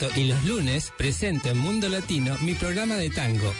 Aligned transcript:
directo 0.00 0.20
y 0.20 0.24
los 0.24 0.44
lunes 0.44 0.92
presento 0.96 1.48
en 1.48 1.58
Mundo 1.58 1.88
Latino 1.88 2.36
mi 2.42 2.54
programa 2.54 2.96
de 2.96 3.10
tango. 3.10 3.52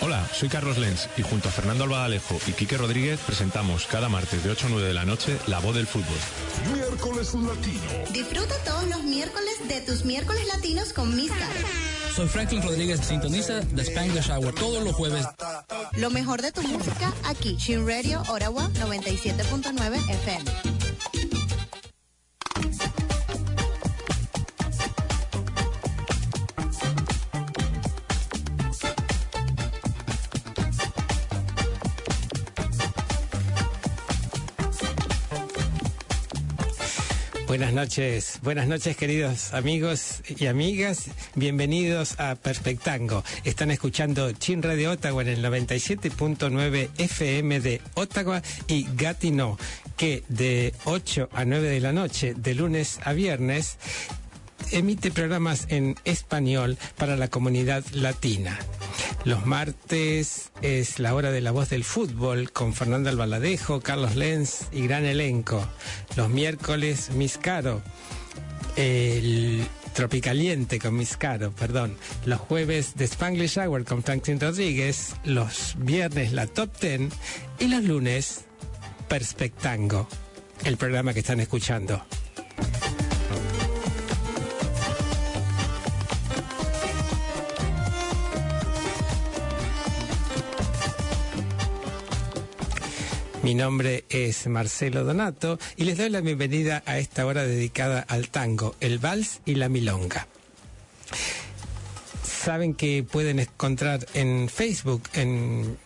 Hola, 0.00 0.28
soy 0.32 0.48
Carlos 0.48 0.78
Lenz 0.78 1.08
y 1.16 1.22
junto 1.22 1.48
a 1.48 1.52
Fernando 1.52 1.84
Albadalejo 1.84 2.38
y 2.48 2.52
Quique 2.52 2.76
Rodríguez 2.76 3.20
presentamos 3.20 3.86
cada 3.86 4.08
martes 4.08 4.42
de 4.42 4.50
8 4.50 4.66
a 4.66 4.70
9 4.70 4.88
de 4.88 4.94
la 4.94 5.04
noche 5.04 5.38
La 5.46 5.60
Voz 5.60 5.76
del 5.76 5.86
Fútbol. 5.86 6.16
Miércoles 6.74 7.34
Latino. 7.34 8.12
Disfruta 8.12 8.54
todos 8.64 8.88
los 8.88 9.04
miércoles 9.04 9.68
de 9.68 9.80
tus 9.82 10.04
miércoles 10.04 10.44
latinos 10.48 10.92
con 10.92 11.14
Misca. 11.14 11.46
Soy 12.16 12.26
Franklin 12.26 12.62
Rodríguez, 12.62 13.00
sintoniza 13.00 13.60
The 13.74 13.82
Spanglish 13.82 14.30
Hour 14.30 14.54
todos 14.54 14.82
los 14.82 14.94
jueves. 14.94 15.24
Lo 15.96 16.10
mejor 16.10 16.42
de 16.42 16.50
tu 16.50 16.62
música 16.62 17.12
aquí, 17.24 17.56
Shin 17.58 17.86
Radio 17.86 18.22
Ottawa 18.28 18.68
97.9 18.74 20.10
FM. 20.10 20.71
Buenas 37.72 37.88
noches, 37.88 38.38
buenas 38.42 38.68
noches 38.68 38.98
queridos 38.98 39.54
amigos 39.54 40.20
y 40.28 40.44
amigas, 40.44 41.06
bienvenidos 41.34 42.20
a 42.20 42.34
Perfectango. 42.34 43.24
Están 43.44 43.70
escuchando 43.70 44.30
Chin 44.32 44.62
Radio 44.62 44.90
Ottawa 44.90 45.22
en 45.22 45.28
el 45.28 45.42
97.9 45.42 46.90
FM 46.98 47.60
de 47.60 47.80
Ottawa 47.94 48.42
y 48.68 48.86
Gatineau, 48.94 49.56
que 49.96 50.22
de 50.28 50.74
8 50.84 51.30
a 51.32 51.46
9 51.46 51.70
de 51.70 51.80
la 51.80 51.94
noche, 51.94 52.34
de 52.34 52.54
lunes 52.54 53.00
a 53.04 53.14
viernes, 53.14 53.78
emite 54.70 55.10
programas 55.10 55.64
en 55.70 55.96
español 56.04 56.76
para 56.98 57.16
la 57.16 57.28
comunidad 57.28 57.82
latina. 57.92 58.58
Los 59.24 59.46
martes 59.46 60.50
es 60.62 60.98
la 60.98 61.14
hora 61.14 61.30
de 61.30 61.40
la 61.40 61.52
voz 61.52 61.70
del 61.70 61.84
fútbol 61.84 62.50
con 62.50 62.74
Fernando 62.74 63.08
Albaladejo, 63.08 63.80
Carlos 63.80 64.16
Lenz 64.16 64.66
y 64.72 64.82
gran 64.86 65.04
elenco. 65.04 65.64
Los 66.16 66.28
miércoles 66.28 67.10
Miscaro. 67.12 67.82
El 68.74 69.64
Tropicaliente 69.94 70.80
con 70.80 70.96
Miscaro, 70.96 71.52
perdón. 71.52 71.96
Los 72.24 72.40
jueves 72.40 72.96
de 72.96 73.04
Spanglish 73.04 73.58
Hour 73.58 73.84
con 73.84 74.02
Franklin 74.02 74.40
Rodríguez. 74.40 75.14
Los 75.24 75.76
viernes 75.78 76.32
la 76.32 76.48
Top 76.48 76.76
Ten. 76.76 77.10
Y 77.60 77.68
los 77.68 77.84
lunes 77.84 78.44
Perspectango, 79.08 80.08
el 80.64 80.76
programa 80.76 81.12
que 81.12 81.20
están 81.20 81.38
escuchando. 81.38 82.02
Mi 93.42 93.54
nombre 93.56 94.04
es 94.08 94.46
Marcelo 94.46 95.02
Donato 95.02 95.58
y 95.76 95.82
les 95.82 95.98
doy 95.98 96.10
la 96.10 96.20
bienvenida 96.20 96.84
a 96.86 96.98
esta 96.98 97.26
hora 97.26 97.42
dedicada 97.42 98.00
al 98.06 98.28
tango, 98.28 98.76
el 98.78 99.00
vals 99.00 99.40
y 99.44 99.56
la 99.56 99.68
milonga. 99.68 100.28
Saben 102.22 102.74
que 102.74 103.02
pueden 103.02 103.40
encontrar 103.40 104.06
en 104.14 104.48
Facebook, 104.48 105.02
en 105.14 105.76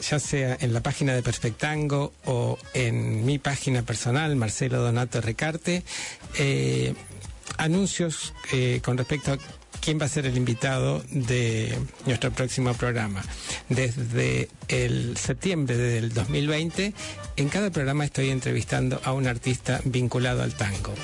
ya 0.00 0.20
sea 0.20 0.56
en 0.60 0.72
la 0.72 0.80
página 0.80 1.12
de 1.12 1.22
Perfectango 1.22 2.12
o 2.24 2.56
en 2.72 3.26
mi 3.26 3.40
página 3.40 3.82
personal, 3.82 4.36
Marcelo 4.36 4.80
Donato 4.80 5.20
Recarte, 5.20 5.82
eh, 6.38 6.94
anuncios 7.56 8.32
eh, 8.52 8.80
con 8.84 8.96
respecto 8.96 9.32
a 9.32 9.38
quién 9.82 10.00
va 10.00 10.06
a 10.06 10.08
ser 10.08 10.26
el 10.26 10.36
invitado 10.36 11.02
de 11.10 11.76
nuestro 12.06 12.30
próximo 12.30 12.72
programa. 12.74 13.20
Desde 13.68 14.48
el 14.68 15.16
septiembre 15.16 15.76
del 15.76 16.14
2020, 16.14 16.94
en 17.36 17.48
cada 17.48 17.70
programa 17.70 18.04
estoy 18.04 18.30
entrevistando 18.30 19.00
a 19.04 19.12
un 19.12 19.26
artista 19.26 19.80
vinculado 19.84 20.42
al 20.42 20.54
tango. 20.54 20.94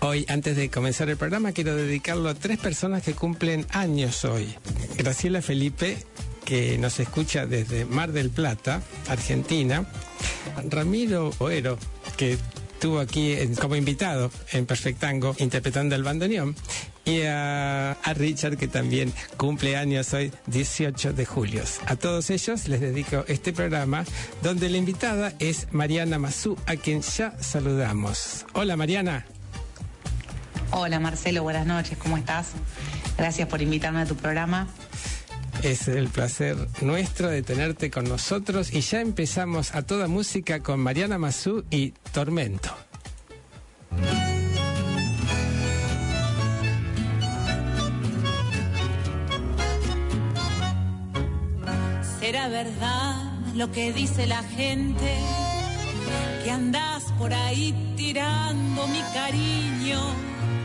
Hoy, 0.00 0.26
antes 0.28 0.56
de 0.56 0.70
comenzar 0.70 1.08
el 1.10 1.16
programa, 1.16 1.52
quiero 1.52 1.76
dedicarlo 1.76 2.28
a 2.30 2.34
tres 2.34 2.58
personas 2.58 3.02
que 3.02 3.14
cumplen 3.14 3.64
años 3.70 4.24
hoy. 4.24 4.54
Graciela 4.96 5.40
Felipe, 5.40 5.98
que 6.44 6.78
nos 6.78 6.98
escucha 6.98 7.46
desde 7.46 7.84
Mar 7.84 8.10
del 8.10 8.30
Plata, 8.30 8.82
Argentina. 9.06 9.86
Ramiro 10.68 11.30
Oero, 11.38 11.78
que 12.18 12.32
estuvo 12.32 12.98
aquí 12.98 13.36
como 13.60 13.76
invitado 13.76 14.30
en 14.52 14.66
Perfectango 14.66 15.34
interpretando 15.38 15.94
el 15.94 16.02
bandoneón 16.02 16.54
y 17.04 17.22
a, 17.22 17.96
Richard 18.14 18.56
que 18.58 18.68
también 18.68 19.12
cumple 19.36 19.76
años 19.76 20.12
hoy 20.12 20.32
18 20.46 21.12
de 21.12 21.24
julio. 21.24 21.62
A 21.86 21.96
todos 21.96 22.28
ellos 22.30 22.68
les 22.68 22.80
dedico 22.80 23.24
este 23.28 23.52
programa 23.52 24.04
donde 24.42 24.68
la 24.68 24.76
invitada 24.76 25.32
es 25.38 25.68
Mariana 25.72 26.18
Mazú 26.18 26.56
a 26.66 26.76
quien 26.76 27.02
ya 27.02 27.34
saludamos. 27.40 28.44
Hola 28.52 28.76
Mariana. 28.76 29.24
Hola 30.72 31.00
Marcelo, 31.00 31.44
buenas 31.44 31.66
noches, 31.66 31.96
¿cómo 31.98 32.16
estás? 32.16 32.48
Gracias 33.16 33.48
por 33.48 33.62
invitarme 33.62 34.00
a 34.00 34.06
tu 34.06 34.16
programa. 34.16 34.68
Es 35.62 35.88
el 35.88 36.08
placer 36.08 36.56
nuestro 36.82 37.28
de 37.28 37.42
tenerte 37.42 37.90
con 37.90 38.04
nosotros 38.04 38.72
y 38.72 38.80
ya 38.80 39.00
empezamos 39.00 39.74
a 39.74 39.82
toda 39.82 40.06
música 40.06 40.60
con 40.60 40.78
Mariana 40.78 41.18
Mazú 41.18 41.64
y 41.68 41.90
Tormento. 42.12 42.70
¿Será 52.20 52.48
verdad 52.48 53.32
lo 53.56 53.72
que 53.72 53.92
dice 53.92 54.26
la 54.28 54.42
gente? 54.44 55.12
Que 56.44 56.50
andas 56.52 57.04
por 57.18 57.32
ahí 57.34 57.74
tirando 57.96 58.86
mi 58.86 59.00
cariño. 59.12 60.00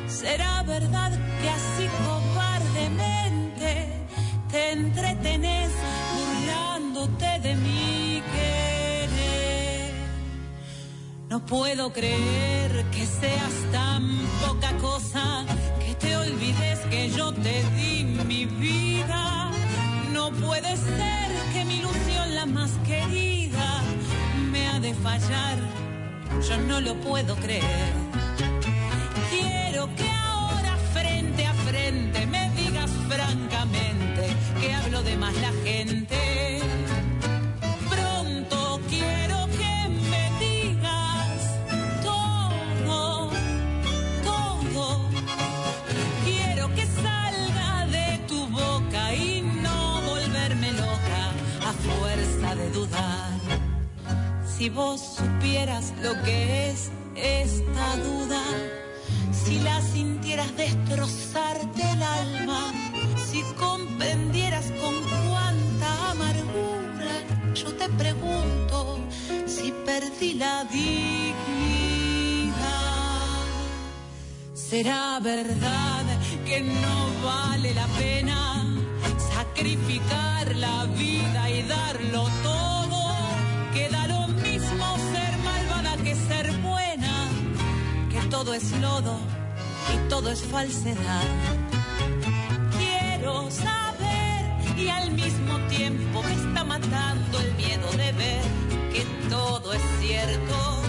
¿Será 0.07 0.61
verdad 0.63 1.11
que 1.41 1.49
así 1.49 1.87
cobardemente 2.05 3.22
te 4.53 4.71
entretenés 4.71 5.71
burlándote 6.15 7.39
de 7.41 7.55
mi 7.55 8.21
querer. 8.33 9.91
No 11.27 11.43
puedo 11.43 11.91
creer 11.91 12.85
que 12.91 13.03
seas 13.03 13.55
tan 13.71 14.03
poca 14.45 14.71
cosa, 14.77 15.43
que 15.83 15.95
te 15.95 16.15
olvides 16.15 16.79
que 16.91 17.09
yo 17.09 17.33
te 17.33 17.63
di 17.77 18.03
mi 18.03 18.45
vida. 18.45 19.49
No 20.11 20.29
puede 20.29 20.77
ser 20.77 21.27
que 21.51 21.65
mi 21.65 21.77
ilusión 21.79 22.35
la 22.35 22.45
más 22.45 22.71
querida 22.85 23.81
me 24.51 24.67
ha 24.67 24.79
de 24.79 24.93
fallar, 24.93 25.57
yo 26.47 26.57
no 26.57 26.79
lo 26.79 26.93
puedo 27.01 27.35
creer. 27.37 28.02
Si 54.63 54.69
vos 54.69 55.01
supieras 55.17 55.91
lo 56.01 56.13
que 56.23 56.69
es 56.69 56.89
esta 57.15 57.97
duda, 57.97 58.41
si 59.33 59.59
la 59.59 59.81
sintieras 59.81 60.55
destrozarte 60.55 61.81
el 61.81 62.01
alma, 62.01 62.71
si 63.29 63.43
comprendieras 63.59 64.71
con 64.79 64.95
cuánta 65.27 66.11
amargura, 66.11 67.11
yo 67.53 67.73
te 67.75 67.89
pregunto 67.89 68.99
si 69.45 69.73
perdí 69.85 70.35
la 70.35 70.63
dignidad. 70.63 71.33
¿Será 74.53 75.19
verdad 75.19 76.05
que 76.45 76.61
no 76.61 77.25
vale 77.25 77.73
la 77.73 77.87
pena 77.99 78.65
sacrificar 79.17 80.55
la 80.55 80.85
vida 80.85 81.49
y 81.49 81.63
darlo 81.63 82.29
todo? 82.41 82.72
Todo 88.43 88.55
es 88.55 88.71
lodo 88.81 89.17
y 89.93 90.09
todo 90.09 90.29
es 90.29 90.43
falsedad. 90.43 91.23
Quiero 92.77 93.49
saber 93.49 94.77
y 94.77 94.89
al 94.89 95.11
mismo 95.11 95.57
tiempo 95.69 96.21
me 96.23 96.33
está 96.33 96.65
matando 96.65 97.39
el 97.39 97.53
miedo 97.53 97.89
de 97.91 98.11
ver 98.11 98.43
que 98.91 99.05
todo 99.29 99.71
es 99.71 99.81
cierto 100.01 100.82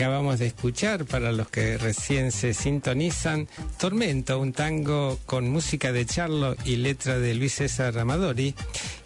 Acabamos 0.00 0.38
de 0.38 0.46
escuchar, 0.46 1.04
para 1.04 1.30
los 1.30 1.50
que 1.50 1.76
recién 1.76 2.32
se 2.32 2.54
sintonizan, 2.54 3.48
Tormento, 3.78 4.40
un 4.40 4.54
tango 4.54 5.18
con 5.26 5.50
música 5.50 5.92
de 5.92 6.06
Charlo 6.06 6.56
y 6.64 6.76
letra 6.76 7.18
de 7.18 7.34
Luis 7.34 7.56
César 7.56 7.98
Amadori, 7.98 8.54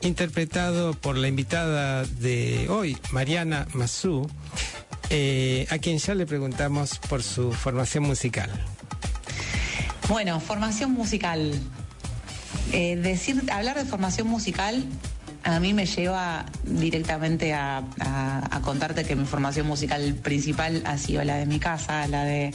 interpretado 0.03 0.95
por 0.95 1.19
la 1.19 1.27
invitada 1.27 2.05
de 2.05 2.69
hoy, 2.69 2.97
Mariana 3.11 3.67
Mazú, 3.75 4.31
eh, 5.11 5.67
a 5.69 5.79
quien 5.79 5.99
ya 5.99 6.15
le 6.15 6.27
preguntamos 6.27 7.01
por 7.09 7.25
su 7.25 7.51
formación 7.51 8.05
musical. 8.05 8.49
Bueno, 10.09 10.39
formación 10.39 10.93
musical. 10.93 11.55
Eh, 12.71 12.95
decir, 12.95 13.43
hablar 13.51 13.77
de 13.77 13.85
formación 13.85 14.29
musical 14.29 14.87
a 15.45 15.61
mí 15.61 15.75
me 15.75 15.85
lleva 15.85 16.47
directamente 16.65 17.53
a, 17.53 17.85
contarte 18.63 19.05
que 19.05 19.15
mi 19.15 19.27
formación 19.27 19.67
musical 19.67 20.15
principal 20.23 20.83
ha 20.87 20.97
sido 20.97 21.23
la 21.23 21.37
de 21.37 21.45
mi 21.45 21.59
casa, 21.59 22.07
la 22.09 22.25
de, 22.25 22.51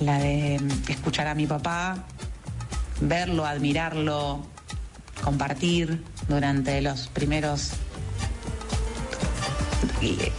la 0.00 0.18
de 0.18 0.60
escuchar 0.88 1.26
a 1.26 1.34
mi 1.34 1.46
papá, 1.46 2.04
verlo, 3.00 3.46
admirarlo, 3.46 4.46
compartir 5.24 6.02
durante 6.28 6.82
los 6.82 7.08
primeros 7.08 7.72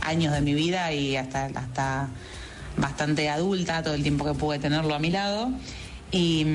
años 0.02 0.34
de 0.34 0.42
mi 0.42 0.54
vida 0.54 0.92
y 0.94 1.16
hasta, 1.16 1.46
hasta 1.46 2.10
bastante 2.78 3.30
adulta, 3.30 3.82
todo 3.82 3.96
el 3.96 4.04
tiempo 4.04 4.26
que 4.26 4.34
pude 4.34 4.60
tenerlo 4.60 4.94
a 4.94 5.00
mi 5.00 5.10
lado. 5.10 5.50
Y 6.12 6.46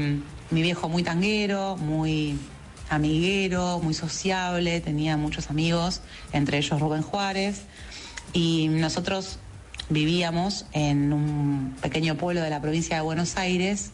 mi 0.50 0.62
viejo 0.62 0.88
muy 0.88 1.02
tanguero, 1.02 1.76
muy 1.76 2.38
amiguero, 2.90 3.81
muy 3.82 3.94
sociable, 3.94 4.81
tenía 4.81 5.17
muchos 5.17 5.50
amigos, 5.50 6.00
entre 6.32 6.58
ellos 6.58 6.81
Rubén 6.81 7.02
Juárez, 7.02 7.62
y 8.32 8.69
nosotros 8.69 9.38
vivíamos 9.90 10.67
en 10.73 11.12
un 11.12 11.76
pequeño 11.81 12.17
pueblo 12.17 12.43
de 12.43 12.50
la 12.50 12.61
provincia 12.61 12.96
de 12.96 13.02
Buenos 13.02 13.37
Aires 13.37 13.90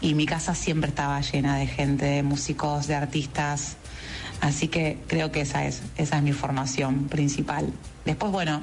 y 0.00 0.14
mi 0.14 0.26
casa 0.26 0.54
siempre 0.54 0.90
estaba 0.90 1.20
llena 1.20 1.56
de 1.56 1.66
gente, 1.66 2.04
de 2.04 2.22
músicos, 2.22 2.86
de 2.86 2.94
artistas, 2.94 3.76
así 4.40 4.68
que 4.68 4.98
creo 5.06 5.32
que 5.32 5.40
esa 5.40 5.66
es, 5.66 5.82
esa 5.96 6.18
es 6.18 6.22
mi 6.22 6.32
formación 6.32 7.08
principal. 7.08 7.72
Después, 8.04 8.30
bueno, 8.30 8.62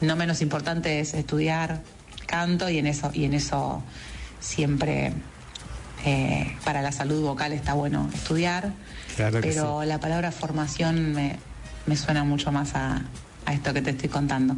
no 0.00 0.16
menos 0.16 0.42
importante 0.42 1.00
es 1.00 1.14
estudiar 1.14 1.82
canto 2.26 2.68
y 2.68 2.78
en 2.78 2.86
eso, 2.86 3.10
y 3.14 3.24
en 3.24 3.34
eso 3.34 3.82
siempre 4.40 5.12
eh, 6.04 6.54
para 6.64 6.82
la 6.82 6.92
salud 6.92 7.22
vocal 7.22 7.52
está 7.52 7.72
bueno 7.74 8.10
estudiar, 8.12 8.72
pero 9.16 9.84
la 9.84 9.98
palabra 10.00 10.32
formación 10.32 11.14
me, 11.14 11.38
suena 11.96 12.24
mucho 12.24 12.52
más 12.52 12.74
a, 12.74 13.02
esto 13.50 13.72
que 13.72 13.82
te 13.82 13.90
estoy 13.90 14.08
contando. 14.08 14.54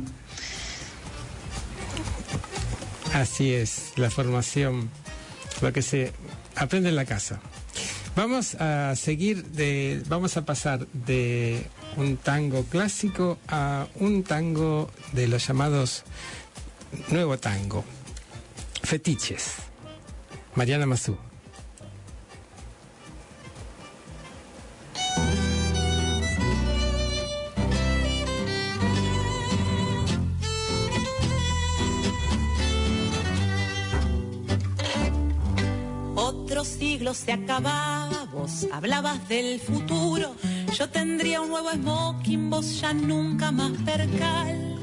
Así 3.14 3.52
es, 3.54 3.92
la 3.96 4.10
formación, 4.10 4.90
lo 5.60 5.72
que 5.72 5.82
se 5.82 6.12
aprende 6.56 6.88
en 6.88 6.96
la 6.96 7.04
casa. 7.04 7.40
Vamos 8.16 8.54
a 8.56 8.96
seguir 8.96 9.44
de, 9.44 10.02
vamos 10.08 10.36
a 10.36 10.44
pasar 10.44 10.86
de 10.88 11.66
un 11.96 12.16
tango 12.16 12.64
clásico 12.64 13.38
a 13.46 13.86
un 13.96 14.22
tango 14.22 14.90
de 15.12 15.28
los 15.28 15.46
llamados 15.46 16.04
nuevo 17.10 17.38
tango, 17.38 17.84
fetiches. 18.82 19.54
Mariana 20.54 20.86
Mazú. 20.86 21.16
Vos 37.60 38.66
hablabas 38.70 39.28
del 39.28 39.58
futuro, 39.60 40.34
yo 40.76 40.88
tendría 40.90 41.40
un 41.40 41.48
nuevo 41.48 41.70
smoking, 41.70 42.50
vos 42.50 42.80
ya 42.80 42.92
nunca 42.92 43.50
más 43.50 43.72
percal. 43.84 44.78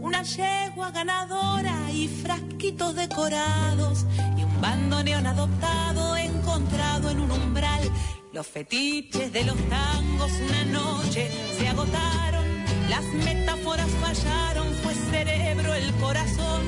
Una 0.00 0.22
yegua 0.22 0.92
ganadora 0.92 1.90
y 1.90 2.06
frasquitos 2.06 2.94
decorados 2.94 4.06
y 4.36 4.44
un 4.44 4.60
bandoneón 4.60 5.26
adoptado 5.26 6.16
encontrado 6.16 7.10
en 7.10 7.20
un 7.20 7.30
umbral. 7.32 7.90
Los 8.32 8.46
fetiches 8.46 9.32
de 9.32 9.44
los 9.44 9.56
tangos 9.68 10.30
una 10.48 10.64
noche 10.66 11.30
se 11.58 11.66
agotaron, 11.66 12.44
las 12.88 13.04
metáforas 13.24 13.90
fallaron, 14.00 14.68
fue 14.84 14.94
cerebro 14.94 15.74
el 15.74 15.92
corazón 15.94 16.62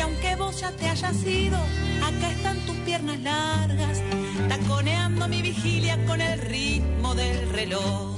y 0.00 0.02
aunque 0.02 0.34
vos 0.34 0.58
ya 0.58 0.70
te 0.72 0.88
hayas 0.88 1.22
ido, 1.26 1.58
acá 2.02 2.30
están 2.30 2.56
tus 2.60 2.76
piernas 2.86 3.20
largas, 3.20 4.02
taconeando 4.48 5.28
mi 5.28 5.42
vigilia 5.42 6.02
con 6.06 6.22
el 6.22 6.40
ritmo 6.40 7.14
del 7.14 7.50
reloj. 7.50 8.16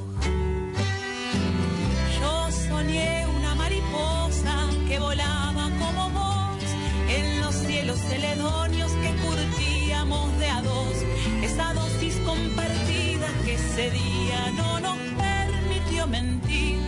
Yo 2.21 2.51
soñé 2.69 3.27
una 3.37 3.57
mariposa 3.57 4.55
que 4.87 5.01
volaba 5.01 5.71
como 5.83 6.11
vos 6.11 6.63
en 7.09 7.41
los 7.41 7.53
cielos 7.53 7.99
celedonios 7.99 8.93
que 9.03 9.11
curtíamos 9.27 10.39
de 10.39 10.49
a 10.51 10.63
dos. 10.63 10.95
Esa 11.43 11.75
dosis 11.75 12.15
compartida 12.25 13.27
que 13.45 13.55
ese 13.55 13.91
día 13.91 14.53
no 14.57 14.79
nos 14.79 14.99
permitió 15.19 16.07
mentir, 16.07 16.79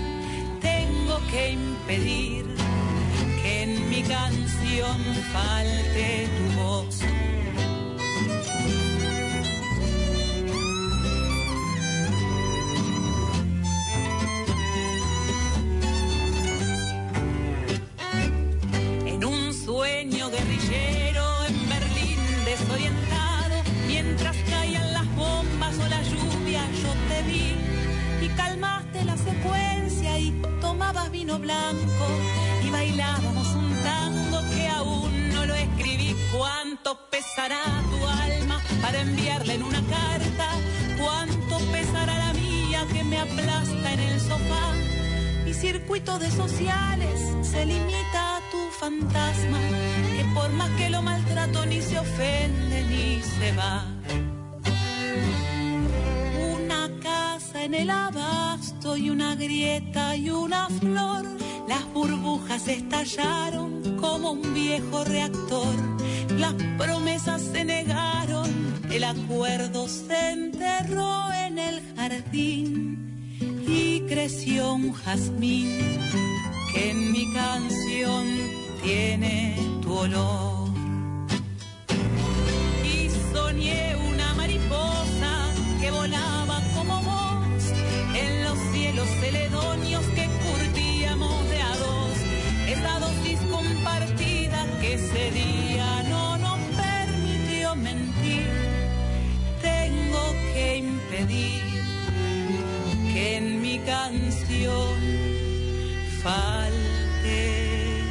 tengo 0.60 1.18
que 1.32 1.50
impedir 1.50 2.53
en 3.64 3.88
mi 3.88 4.02
canción 4.02 4.98
falte 5.32 6.28
tu 6.36 6.60
voz. 6.60 7.13
En 43.94 44.00
el 44.00 44.20
sofá? 44.20 44.72
Mi 45.44 45.52
circuito 45.52 46.18
de 46.18 46.30
sociales 46.30 47.20
se 47.42 47.64
limita 47.64 48.36
a 48.36 48.40
tu 48.50 48.58
fantasma, 48.78 49.58
que 50.16 50.24
por 50.34 50.50
más 50.52 50.70
que 50.78 50.90
lo 50.90 51.02
maltrato 51.02 51.64
ni 51.66 51.80
se 51.80 51.98
ofende 51.98 52.82
ni 52.84 53.22
se 53.22 53.52
va. 53.52 53.84
Una 56.58 56.90
casa 57.02 57.64
en 57.64 57.74
el 57.74 57.90
abasto 57.90 58.96
y 58.96 59.10
una 59.10 59.34
grieta 59.36 60.16
y 60.16 60.30
una 60.30 60.68
flor 60.68 61.24
las 61.68 61.84
burbujas 61.92 62.68
estallaron 62.68 63.96
como 64.00 64.32
un 64.32 64.54
viejo 64.54 65.04
reactor. 65.04 65.74
Las 66.38 66.54
promesas 66.76 67.42
se 67.42 67.64
negaron, 67.64 68.50
el 68.90 69.04
acuerdo 69.04 69.88
se 69.88 70.30
enterró 70.30 71.32
en 71.32 71.58
el 71.58 71.82
jardín 71.96 73.13
y 73.66 74.00
creció 74.08 74.74
un 74.74 74.92
jazmín 74.92 76.00
que 76.72 76.90
en 76.90 77.12
mi 77.12 77.32
canción 77.32 78.26
tiene 78.82 79.56
tu 79.82 79.92
olor. 79.92 80.68
Y 82.84 83.10
soñé 83.32 83.96
una 84.10 84.34
mariposa 84.34 85.32
que 85.80 85.90
volaba 85.90 86.60
como 86.76 87.02
vos 87.02 87.64
en 88.14 88.44
los 88.44 88.58
cielos 88.72 89.08
celedonios 89.20 90.04
que 90.14 90.24
esa 92.74 92.98
dosis 92.98 93.38
compartida 93.50 94.66
que 94.80 94.94
ese 94.94 95.30
día 95.30 96.02
no 96.08 96.38
nos 96.38 96.58
permitió 96.76 97.76
mentir. 97.76 98.50
Tengo 99.62 100.22
que 100.54 100.76
impedir 100.78 101.63
en 103.36 103.60
mi 103.60 103.78
canción 103.80 104.94
falte 106.22 108.02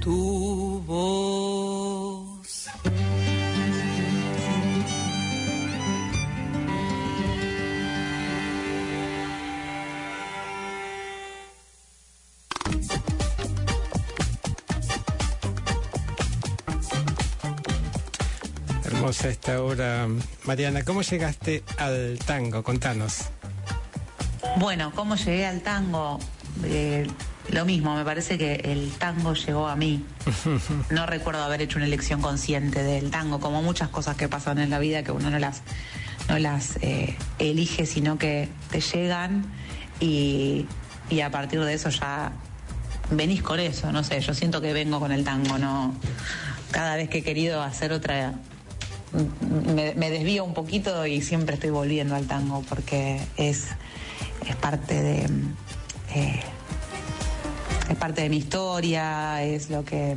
tu 0.00 0.82
voz. 0.86 2.66
Hermosa 18.84 19.28
esta 19.28 19.62
hora, 19.62 20.08
Mariana. 20.44 20.84
¿Cómo 20.84 21.02
llegaste 21.02 21.62
al 21.78 22.18
tango? 22.26 22.62
Contanos. 22.64 23.30
Bueno, 24.56 24.92
¿cómo 24.94 25.16
llegué 25.16 25.46
al 25.46 25.60
tango? 25.60 26.18
Eh, 26.64 27.06
lo 27.50 27.64
mismo, 27.64 27.96
me 27.96 28.04
parece 28.04 28.38
que 28.38 28.54
el 28.64 28.90
tango 28.92 29.34
llegó 29.34 29.68
a 29.68 29.76
mí. 29.76 30.04
No 30.90 31.06
recuerdo 31.06 31.42
haber 31.42 31.62
hecho 31.62 31.78
una 31.78 31.86
elección 31.86 32.20
consciente 32.20 32.82
del 32.82 33.10
tango, 33.10 33.40
como 33.40 33.62
muchas 33.62 33.88
cosas 33.88 34.16
que 34.16 34.28
pasan 34.28 34.58
en 34.58 34.70
la 34.70 34.78
vida 34.78 35.02
que 35.02 35.12
uno 35.12 35.30
no 35.30 35.38
las, 35.38 35.62
no 36.28 36.38
las 36.38 36.76
eh, 36.82 37.16
elige, 37.38 37.86
sino 37.86 38.18
que 38.18 38.48
te 38.70 38.80
llegan 38.80 39.44
y, 40.00 40.66
y 41.08 41.20
a 41.20 41.30
partir 41.30 41.60
de 41.64 41.74
eso 41.74 41.88
ya 41.88 42.32
venís 43.10 43.42
con 43.42 43.58
eso, 43.58 43.90
no 43.92 44.04
sé, 44.04 44.20
yo 44.20 44.34
siento 44.34 44.60
que 44.60 44.72
vengo 44.72 45.00
con 45.00 45.12
el 45.12 45.24
tango, 45.24 45.58
no 45.58 45.94
cada 46.70 46.96
vez 46.96 47.08
que 47.08 47.18
he 47.18 47.22
querido 47.22 47.62
hacer 47.62 47.92
otra 47.92 48.34
me, 49.74 49.94
me 49.94 50.10
desvío 50.10 50.44
un 50.44 50.54
poquito 50.54 51.06
y 51.06 51.20
siempre 51.20 51.54
estoy 51.54 51.70
volviendo 51.70 52.14
al 52.14 52.26
tango 52.26 52.64
porque 52.68 53.20
es, 53.36 53.68
es 54.46 54.56
parte 54.56 55.02
de 55.02 55.30
eh, 56.14 56.40
es 57.88 57.96
parte 57.96 58.22
de 58.22 58.28
mi 58.28 58.38
historia, 58.38 59.42
es 59.42 59.70
lo 59.70 59.84
que 59.84 60.16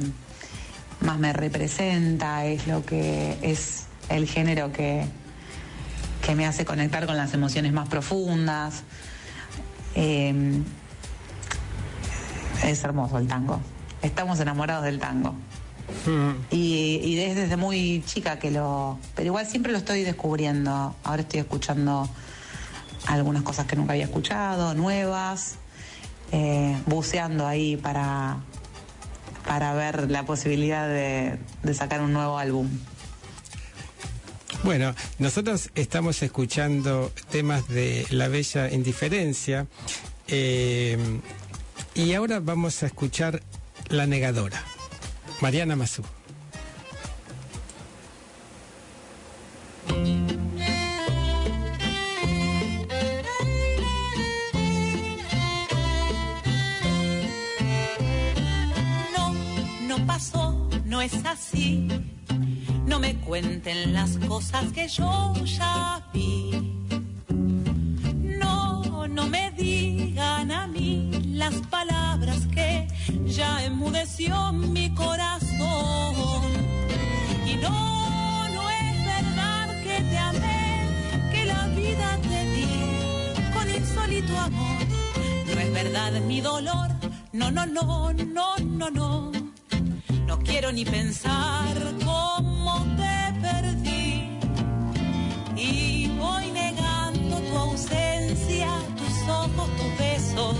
más 1.01 1.17
me 1.19 1.33
representa, 1.33 2.45
es 2.45 2.67
lo 2.67 2.85
que 2.85 3.37
es 3.41 3.87
el 4.09 4.27
género 4.27 4.71
que, 4.71 5.05
que 6.25 6.35
me 6.35 6.45
hace 6.45 6.65
conectar 6.65 7.05
con 7.05 7.17
las 7.17 7.33
emociones 7.33 7.73
más 7.73 7.89
profundas. 7.89 8.83
Eh, 9.95 10.61
es 12.63 12.83
hermoso 12.83 13.17
el 13.17 13.27
tango. 13.27 13.59
Estamos 14.01 14.39
enamorados 14.39 14.85
del 14.85 14.99
tango. 14.99 15.35
Y, 16.51 16.99
y 17.03 17.15
desde, 17.15 17.41
desde 17.41 17.57
muy 17.57 18.03
chica 18.05 18.39
que 18.39 18.51
lo... 18.51 18.97
Pero 19.15 19.27
igual 19.27 19.45
siempre 19.45 19.71
lo 19.71 19.77
estoy 19.77 20.03
descubriendo. 20.03 20.95
Ahora 21.03 21.21
estoy 21.21 21.39
escuchando 21.39 22.09
algunas 23.07 23.43
cosas 23.43 23.65
que 23.65 23.75
nunca 23.75 23.93
había 23.93 24.05
escuchado, 24.05 24.73
nuevas, 24.73 25.55
eh, 26.31 26.77
buceando 26.85 27.47
ahí 27.47 27.77
para, 27.77 28.37
para 29.45 29.73
ver 29.73 30.09
la 30.09 30.25
posibilidad 30.25 30.87
de, 30.87 31.37
sacar 31.73 32.01
un 32.01 32.13
nuevo 32.13 32.37
álbum. 32.37 32.67
Bueno, 34.63 34.95
nosotros 35.19 35.69
estamos 35.75 36.23
escuchando 36.23 37.11
temas 37.29 37.67
de 37.67 38.07
La 38.09 38.27
Bella 38.27 38.71
Indiferencia 38.71 39.67
eh, 40.27 40.97
y 41.93 42.13
ahora 42.13 42.39
vamos 42.39 42.81
a 42.81 42.87
escuchar 42.87 43.43
La 43.89 44.07
Negadora, 44.07 44.63
Mariana 45.41 45.75
Mazú. 45.75 46.03
Pasó, 60.05 60.69
no 60.85 61.01
es 61.01 61.13
así. 61.25 61.87
No 62.85 62.99
me 62.99 63.15
cuenten 63.15 63.93
las 63.93 64.17
cosas 64.17 64.71
que 64.71 64.87
yo 64.87 65.33
ya 65.43 66.07
vi. 66.13 66.51
No, 68.39 69.07
no 69.07 69.27
me 69.27 69.51
digan 69.51 70.51
a 70.51 70.67
mí 70.67 71.11
las 71.33 71.55
palabras 71.69 72.47
que 72.53 72.87
ya 73.25 73.65
enmudeció 73.65 74.53
mi 74.53 74.93
corazón. 74.93 76.15
Y 77.45 77.55
no, 77.55 78.49
no 78.49 78.69
es 78.69 79.05
verdad 79.05 79.67
que 79.83 80.01
te 80.01 80.17
amé, 80.17 80.89
que 81.31 81.45
la 81.45 81.67
vida 81.67 82.19
te 82.21 82.39
di 82.53 83.53
con 83.53 83.69
insólito 83.73 84.37
amor. 84.37 84.85
No 85.53 85.61
es 85.61 85.73
verdad 85.73 86.11
mi 86.21 86.41
dolor, 86.41 86.89
no, 87.33 87.51
no, 87.51 87.65
no, 87.65 88.13
no, 88.13 88.57
no, 88.57 88.89
no. 88.91 89.34
Quiero 90.45 90.71
ni 90.71 90.85
pensar 90.85 91.75
cómo 92.03 92.85
te 92.95 93.39
perdí. 93.41 94.37
Y 95.55 96.07
voy 96.17 96.51
negando 96.51 97.37
tu 97.39 97.57
ausencia, 97.57 98.69
tus 98.97 99.29
ojos, 99.29 99.69
tus 99.77 99.97
besos. 99.97 100.57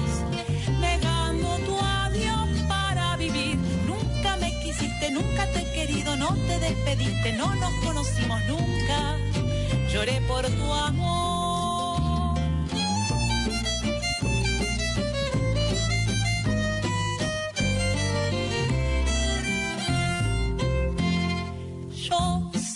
Negando 0.79 1.47
tu 1.65 1.77
adiós 1.79 2.49
para 2.67 3.15
vivir. 3.17 3.57
Nunca 3.87 4.37
me 4.37 4.51
quisiste, 4.63 5.11
nunca 5.11 5.45
te 5.51 5.61
he 5.61 5.73
querido, 5.73 6.15
no 6.15 6.33
te 6.47 6.59
despediste, 6.59 7.33
no 7.33 7.55
nos 7.55 7.73
conocimos 7.85 8.41
nunca. 8.47 9.17
Lloré 9.91 10.19
por 10.27 10.45
tu 10.45 10.73
amor. 10.73 11.54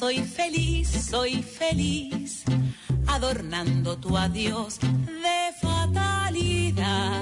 Soy 0.10 0.24
feliz, 0.24 0.90
soy 1.08 1.44
feliz, 1.44 2.44
adornando 3.06 3.96
tu 4.00 4.18
adiós 4.18 4.80
de 4.80 5.40
fatalidad. 5.62 7.22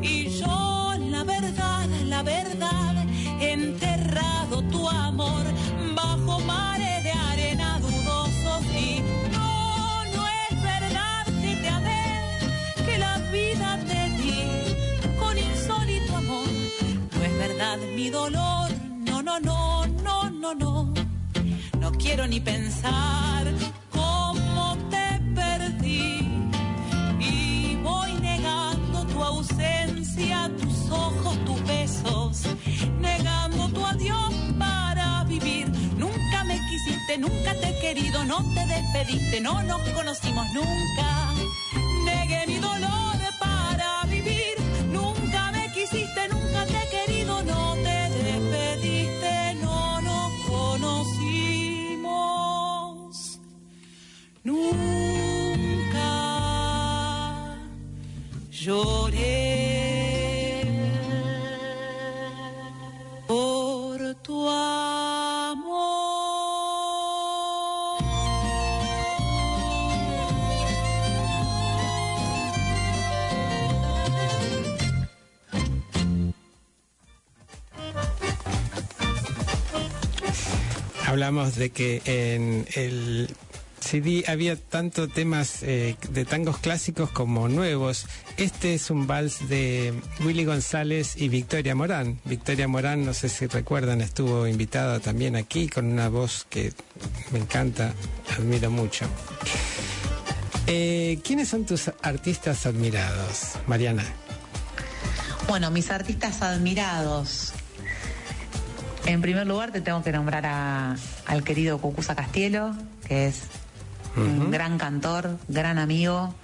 Y 0.00 0.30
yo, 0.40 0.94
la 1.10 1.22
verdad, 1.22 1.86
la 2.06 2.22
verdad, 2.22 2.94
enterrado 3.40 4.62
tu 4.70 4.88
amor 4.88 5.44
bajo 5.94 6.40
mares 6.40 7.04
de 7.04 7.12
arena 7.12 7.78
dudosos. 7.78 8.64
Y 8.74 9.02
no, 9.30 10.04
no 10.14 10.22
es 10.48 10.62
verdad 10.62 11.26
que 11.42 11.56
te 11.56 11.68
amé, 11.68 12.04
que 12.86 12.96
la 12.96 13.18
vida 13.30 13.78
te 13.86 14.02
di 14.16 15.16
con 15.18 15.36
insólito 15.36 16.16
amor. 16.16 16.48
No 17.14 17.22
es 17.22 17.36
verdad 17.36 17.76
mi 17.94 18.08
dolor, 18.08 18.70
no, 18.98 19.22
no. 19.22 19.38
No 19.40 19.51
quiero 22.02 22.26
ni 22.26 22.40
pensar 22.40 23.44
cómo 23.90 24.76
te 24.90 25.20
perdí. 25.34 26.28
Y 27.20 27.76
voy 27.82 28.12
negando 28.14 29.06
tu 29.06 29.22
ausencia, 29.22 30.50
tus 30.60 30.90
ojos, 30.90 31.44
tus 31.44 31.62
besos. 31.66 32.42
Negando 33.00 33.68
tu 33.68 33.86
adiós 33.86 34.34
para 34.58 35.24
vivir. 35.24 35.68
Nunca 35.96 36.44
me 36.44 36.58
quisiste, 36.68 37.18
nunca 37.18 37.54
te 37.60 37.68
he 37.68 37.80
querido, 37.80 38.24
no 38.24 38.38
te 38.54 38.66
despediste, 38.66 39.40
no 39.40 39.62
nos 39.62 39.80
conocimos 39.90 40.46
nunca. 40.52 41.31
Lloré 58.64 60.62
por 63.26 64.14
tu 64.22 64.48
amor. 64.48 65.82
Hablamos 81.04 81.56
de 81.56 81.70
que 81.70 82.00
en 82.04 82.64
el 82.76 83.31
Había 84.26 84.56
tanto 84.56 85.06
temas 85.06 85.62
eh, 85.62 85.96
de 86.10 86.24
tangos 86.24 86.56
clásicos 86.58 87.10
como 87.10 87.48
nuevos. 87.48 88.06
Este 88.38 88.72
es 88.72 88.88
un 88.90 89.06
vals 89.06 89.48
de 89.50 89.92
Willy 90.24 90.46
González 90.46 91.14
y 91.16 91.28
Victoria 91.28 91.74
Morán. 91.74 92.18
Victoria 92.24 92.66
Morán, 92.68 93.04
no 93.04 93.12
sé 93.12 93.28
si 93.28 93.46
recuerdan, 93.48 94.00
estuvo 94.00 94.46
invitada 94.46 94.98
también 95.00 95.36
aquí 95.36 95.68
con 95.68 95.84
una 95.92 96.08
voz 96.08 96.46
que 96.48 96.72
me 97.32 97.40
encanta, 97.40 97.92
admiro 98.38 98.70
mucho. 98.70 99.04
Eh, 100.68 101.18
¿Quiénes 101.22 101.48
son 101.48 101.66
tus 101.66 101.90
artistas 102.00 102.64
admirados, 102.64 103.56
Mariana? 103.66 104.04
Bueno, 105.48 105.70
mis 105.70 105.90
artistas 105.90 106.40
admirados. 106.40 107.52
En 109.04 109.20
primer 109.20 109.46
lugar 109.46 109.70
te 109.70 109.82
tengo 109.82 110.02
que 110.02 110.12
nombrar 110.12 110.46
a- 110.46 110.96
al 111.26 111.44
querido 111.44 111.76
Cucuza 111.78 112.14
Castielo, 112.14 112.74
que 113.06 113.26
es 113.26 113.40
un 114.16 114.50
gran 114.50 114.78
cantor, 114.78 115.38
gran 115.48 115.78
amigo. 115.78 116.34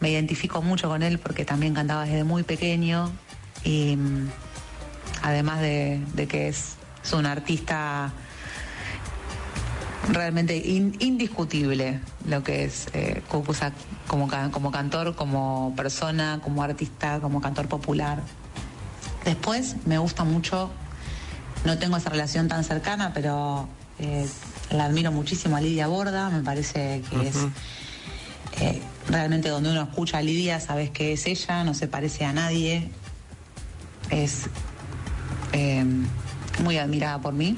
Me 0.00 0.10
identifico 0.10 0.60
mucho 0.62 0.88
con 0.88 1.02
él 1.02 1.18
porque 1.18 1.44
también 1.44 1.74
cantaba 1.74 2.04
desde 2.04 2.24
muy 2.24 2.42
pequeño 2.42 3.10
y 3.62 3.96
mm, 3.96 4.28
además 5.22 5.60
de, 5.60 6.02
de 6.14 6.26
que 6.26 6.48
es, 6.48 6.76
es 7.02 7.12
un 7.12 7.26
artista 7.26 8.12
realmente 10.10 10.56
in- 10.56 10.96
indiscutible 11.00 12.00
lo 12.28 12.42
que 12.42 12.64
es 12.64 12.88
eh, 12.92 13.22
como 13.28 14.70
cantor, 14.70 15.14
como 15.14 15.72
persona, 15.76 16.40
como 16.42 16.62
artista, 16.62 17.20
como 17.20 17.40
cantor 17.40 17.68
popular. 17.68 18.22
Después 19.24 19.76
me 19.86 19.96
gusta 19.98 20.24
mucho, 20.24 20.70
no 21.64 21.78
tengo 21.78 21.96
esa 21.96 22.10
relación 22.10 22.48
tan 22.48 22.64
cercana, 22.64 23.12
pero 23.14 23.66
eh, 23.98 24.26
la 24.70 24.84
admiro 24.86 25.12
muchísimo 25.12 25.56
a 25.56 25.60
Lidia 25.60 25.86
Borda, 25.86 26.30
me 26.30 26.42
parece 26.42 27.02
que 27.10 27.28
es 27.28 27.36
eh, 28.60 28.80
realmente 29.08 29.48
donde 29.48 29.70
uno 29.70 29.82
escucha 29.82 30.18
a 30.18 30.22
Lidia, 30.22 30.60
sabes 30.60 30.90
que 30.90 31.12
es 31.12 31.26
ella, 31.26 31.64
no 31.64 31.74
se 31.74 31.86
parece 31.88 32.24
a 32.24 32.32
nadie, 32.32 32.90
es 34.10 34.46
eh, 35.52 35.84
muy 36.62 36.78
admirada 36.78 37.20
por 37.20 37.34
mí. 37.34 37.56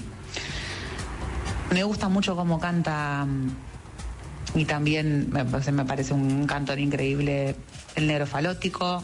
Me 1.70 1.82
gusta 1.82 2.08
mucho 2.08 2.36
cómo 2.36 2.60
canta 2.60 3.24
mm, 3.26 4.58
y 4.58 4.64
también 4.64 5.28
me, 5.30 5.44
parece- 5.44 5.72
me 5.72 5.84
parece 5.84 6.14
un 6.14 6.46
cantor 6.46 6.78
increíble 6.78 7.56
el 7.96 8.06
negro 8.06 8.26
falótico, 8.26 9.02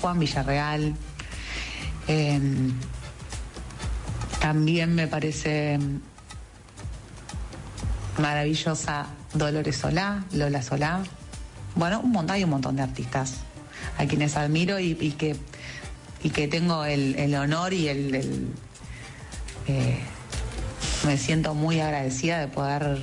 Juan 0.00 0.18
Villarreal. 0.18 0.94
Eh, 2.08 2.40
también 4.40 4.94
me 4.94 5.06
parece 5.06 5.78
mm, 5.78 6.00
maravillosa 8.20 9.06
Dolores 9.34 9.76
Solá, 9.76 10.24
Lola 10.32 10.62
Solá. 10.62 11.02
Bueno, 11.74 12.00
un 12.00 12.12
montón, 12.12 12.36
hay 12.36 12.44
un 12.44 12.50
montón 12.50 12.76
de 12.76 12.82
artistas 12.82 13.34
a 13.98 14.06
quienes 14.06 14.36
admiro 14.36 14.78
y, 14.78 14.94
que, 14.94 15.36
y 16.22 16.30
que 16.30 16.48
tengo 16.48 16.84
el, 16.84 17.34
honor 17.34 17.72
y 17.72 17.88
el, 17.88 18.14
el, 18.14 18.48
eh, 19.68 19.98
me 21.04 21.16
siento 21.16 21.54
muy 21.54 21.80
agradecida 21.80 22.38
de 22.38 22.48
poder 22.48 22.98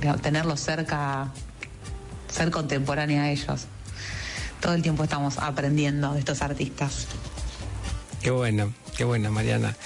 de 0.00 0.12
tenerlos 0.14 0.60
cerca, 0.60 1.28
ser 2.30 2.50
contemporánea 2.50 3.24
a 3.24 3.30
ellos. 3.30 3.66
Todo 4.60 4.74
el 4.74 4.82
tiempo 4.82 5.04
estamos 5.04 5.38
aprendiendo 5.38 6.14
de 6.14 6.20
estos 6.20 6.40
artistas. 6.40 7.06
Qué 8.22 8.30
bueno, 8.30 8.72
qué 8.96 9.04
bueno, 9.04 9.30
Mariana. 9.30 9.76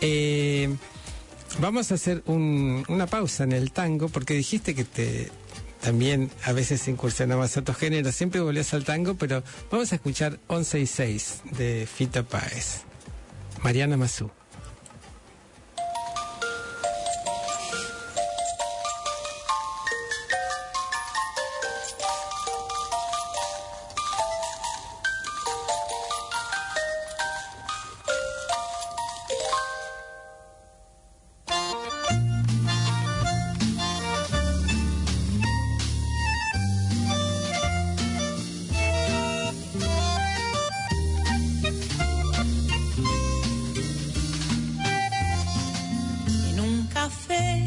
Eh, 0.00 0.74
vamos 1.60 1.90
a 1.90 1.94
hacer 1.94 2.22
un- 2.26 2.84
una 2.88 3.06
pausa 3.06 3.44
en 3.44 3.52
el 3.52 3.72
tango 3.72 4.08
porque 4.08 4.34
dijiste 4.34 4.74
que 4.74 4.84
te 4.84 5.30
también 5.80 6.30
a 6.44 6.52
veces 6.52 6.88
incursionabas 6.88 7.56
a 7.56 7.60
otros 7.60 7.76
géneros, 7.76 8.14
siempre 8.14 8.40
volvías 8.40 8.72
al 8.72 8.84
tango, 8.84 9.16
pero 9.16 9.42
vamos 9.70 9.92
a 9.92 9.96
escuchar 9.96 10.38
11 10.46 10.80
y 10.80 10.86
6 10.86 11.42
de 11.58 11.86
Fito 11.92 12.24
Páez. 12.24 12.80
Mariana 13.62 13.98
Mazú. 13.98 14.30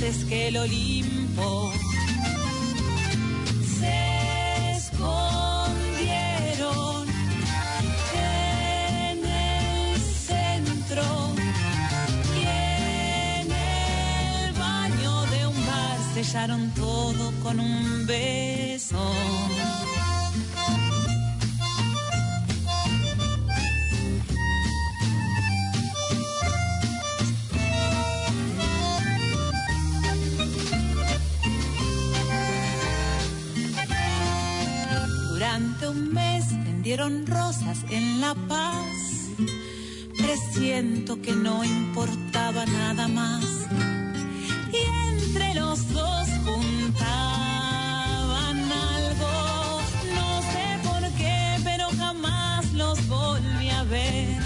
Fuertes 0.00 0.24
que 0.24 0.48
el 0.48 0.56
Olimpo. 0.56 1.72
Se 3.78 4.72
escondieron 4.76 5.88
en 8.14 9.24
el 9.24 10.00
centro 10.00 11.02
y 12.36 12.40
en 12.40 13.52
el 13.52 14.52
baño 14.54 15.26
de 15.26 15.46
un 15.46 15.66
bar 15.66 15.98
sellaron 16.14 16.70
todo 16.70 17.32
con 17.42 17.60
un 17.60 18.06
beso. 18.06 19.49
Mes 36.90 36.98
vendieron 36.98 37.26
rosas 37.26 37.84
en 37.90 38.20
La 38.20 38.34
Paz. 38.48 39.28
Presiento 40.16 41.22
que 41.22 41.32
no 41.32 41.62
importaba 41.64 42.66
nada 42.66 43.06
más. 43.06 43.44
Y 44.72 44.78
entre 45.08 45.54
los 45.54 45.92
dos 45.92 46.28
juntaban 46.44 47.38
algo. 48.72 49.80
No 50.16 50.42
sé 50.52 50.78
por 50.88 51.02
qué, 51.16 51.60
pero 51.62 51.86
jamás 51.96 52.72
los 52.72 53.06
volví 53.06 53.70
a 53.70 53.84
ver. 53.84 54.38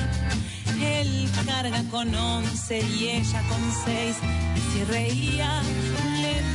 Él 0.83 1.31
carga 1.47 1.83
con 1.91 2.15
once 2.15 2.81
y 2.81 3.09
ella 3.09 3.43
con 3.49 3.61
seis. 3.87 4.17
Y 4.57 4.61
si 4.73 4.85
reía, 4.85 5.63
le 6.21 6.54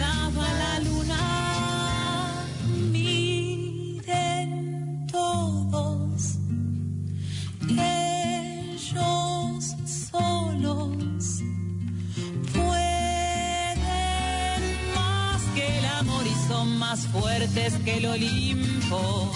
fuertes 17.50 17.74
que 17.84 17.98
el 17.98 18.06
Olimpo. 18.06 19.32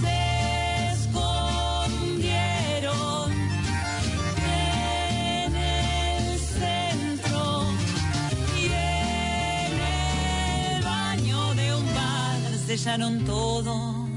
Se 0.00 0.92
escondieron 0.92 1.32
en 5.44 5.54
el 5.56 6.38
centro 6.38 7.64
y 8.56 8.66
en 8.66 9.72
el 10.76 10.82
baño 10.82 11.54
de 11.54 11.74
un 11.74 11.86
bar 11.94 12.40
sellaron 12.66 13.24
todo, 13.24 14.08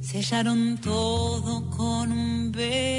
sellaron 0.00 0.78
todo 0.78 1.70
con 1.70 2.12
un 2.12 2.52
beso. 2.52 2.89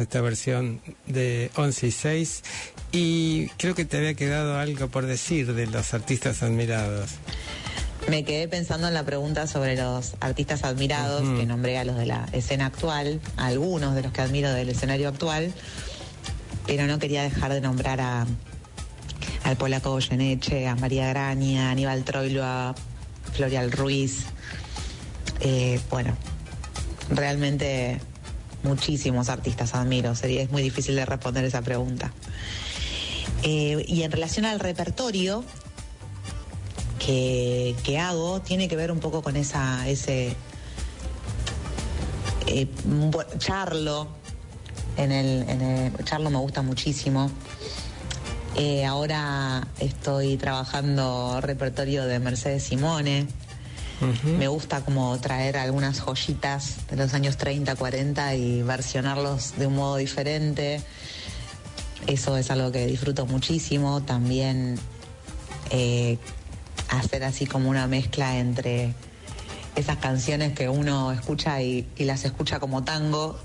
Esta 0.00 0.20
versión 0.20 0.80
de 1.06 1.50
11 1.56 1.86
y 1.86 1.90
6. 1.90 2.42
Y 2.92 3.48
creo 3.58 3.74
que 3.74 3.84
te 3.84 3.98
había 3.98 4.14
quedado 4.14 4.58
algo 4.58 4.88
por 4.88 5.06
decir 5.06 5.54
de 5.54 5.66
los 5.66 5.94
artistas 5.94 6.42
admirados. 6.42 7.10
Me 8.08 8.24
quedé 8.24 8.48
pensando 8.48 8.88
en 8.88 8.94
la 8.94 9.04
pregunta 9.04 9.46
sobre 9.46 9.76
los 9.76 10.14
artistas 10.20 10.64
admirados, 10.64 11.22
que 11.38 11.46
nombré 11.46 11.78
a 11.78 11.84
los 11.84 11.96
de 11.96 12.06
la 12.06 12.28
escena 12.32 12.66
actual, 12.66 13.20
a 13.36 13.46
algunos 13.46 13.94
de 13.94 14.02
los 14.02 14.12
que 14.12 14.20
admiro 14.20 14.52
del 14.52 14.70
escenario 14.70 15.08
actual. 15.08 15.52
pero 16.66 16.86
no 16.86 16.98
quería 16.98 17.22
dejar 17.22 17.52
de 17.52 17.60
nombrar 17.60 18.00
a, 18.00 18.26
al 19.44 19.56
polaco 19.56 19.90
Goyeneche, 19.90 20.66
a 20.66 20.74
María 20.76 21.08
Graña, 21.08 21.68
a 21.68 21.70
Aníbal 21.72 22.04
Troilo, 22.04 22.44
a 22.44 22.74
Florial 23.32 23.70
Ruiz. 23.72 24.24
Eh, 25.40 25.80
bueno, 25.90 26.16
realmente 27.10 28.00
muchísimos 28.62 29.28
artistas 29.28 29.74
admiro, 29.74 30.14
sería, 30.14 30.42
es 30.42 30.50
muy 30.50 30.62
difícil 30.62 30.94
de 30.96 31.04
responder 31.04 31.44
esa 31.44 31.62
pregunta. 31.62 32.12
Eh, 33.42 33.84
y 33.88 34.02
en 34.02 34.12
relación 34.12 34.44
al 34.44 34.60
repertorio 34.60 35.44
que, 37.04 37.74
hago, 38.00 38.40
tiene 38.40 38.68
que 38.68 38.76
ver 38.76 38.92
un 38.92 39.00
poco 39.00 39.22
con 39.22 39.36
esa, 39.36 39.88
ese 39.88 40.36
eh, 42.46 42.68
Charlo, 43.38 44.06
en 44.96 45.10
el, 45.12 45.48
en 45.48 45.60
el- 45.62 46.04
Charlo 46.04 46.30
me 46.30 46.38
gusta 46.38 46.62
muchísimo. 46.62 47.30
Eh, 48.56 48.84
ahora 48.84 49.66
estoy 49.80 50.36
trabajando 50.36 51.40
repertorio 51.40 52.04
de 52.04 52.18
Mercedes 52.18 52.62
Simone. 52.64 53.26
Me 54.24 54.48
gusta 54.48 54.84
como 54.84 55.16
traer 55.18 55.56
algunas 55.56 56.00
joyitas 56.00 56.86
de 56.88 56.96
los 56.96 57.14
años 57.14 57.36
30, 57.36 57.76
40 57.76 58.34
y 58.34 58.62
versionarlos 58.62 59.56
de 59.56 59.66
un 59.66 59.76
modo 59.76 59.96
diferente. 59.96 60.80
Eso 62.06 62.36
es 62.36 62.50
algo 62.50 62.72
que 62.72 62.86
disfruto 62.86 63.26
muchísimo. 63.26 64.02
También 64.02 64.78
eh, 65.70 66.18
hacer 66.88 67.24
así 67.24 67.46
como 67.46 67.70
una 67.70 67.86
mezcla 67.86 68.38
entre 68.38 68.94
esas 69.76 69.96
canciones 69.98 70.52
que 70.52 70.68
uno 70.68 71.12
escucha 71.12 71.62
y, 71.62 71.86
las 71.98 72.24
escucha 72.24 72.60
como 72.60 72.84
tango 72.84 73.38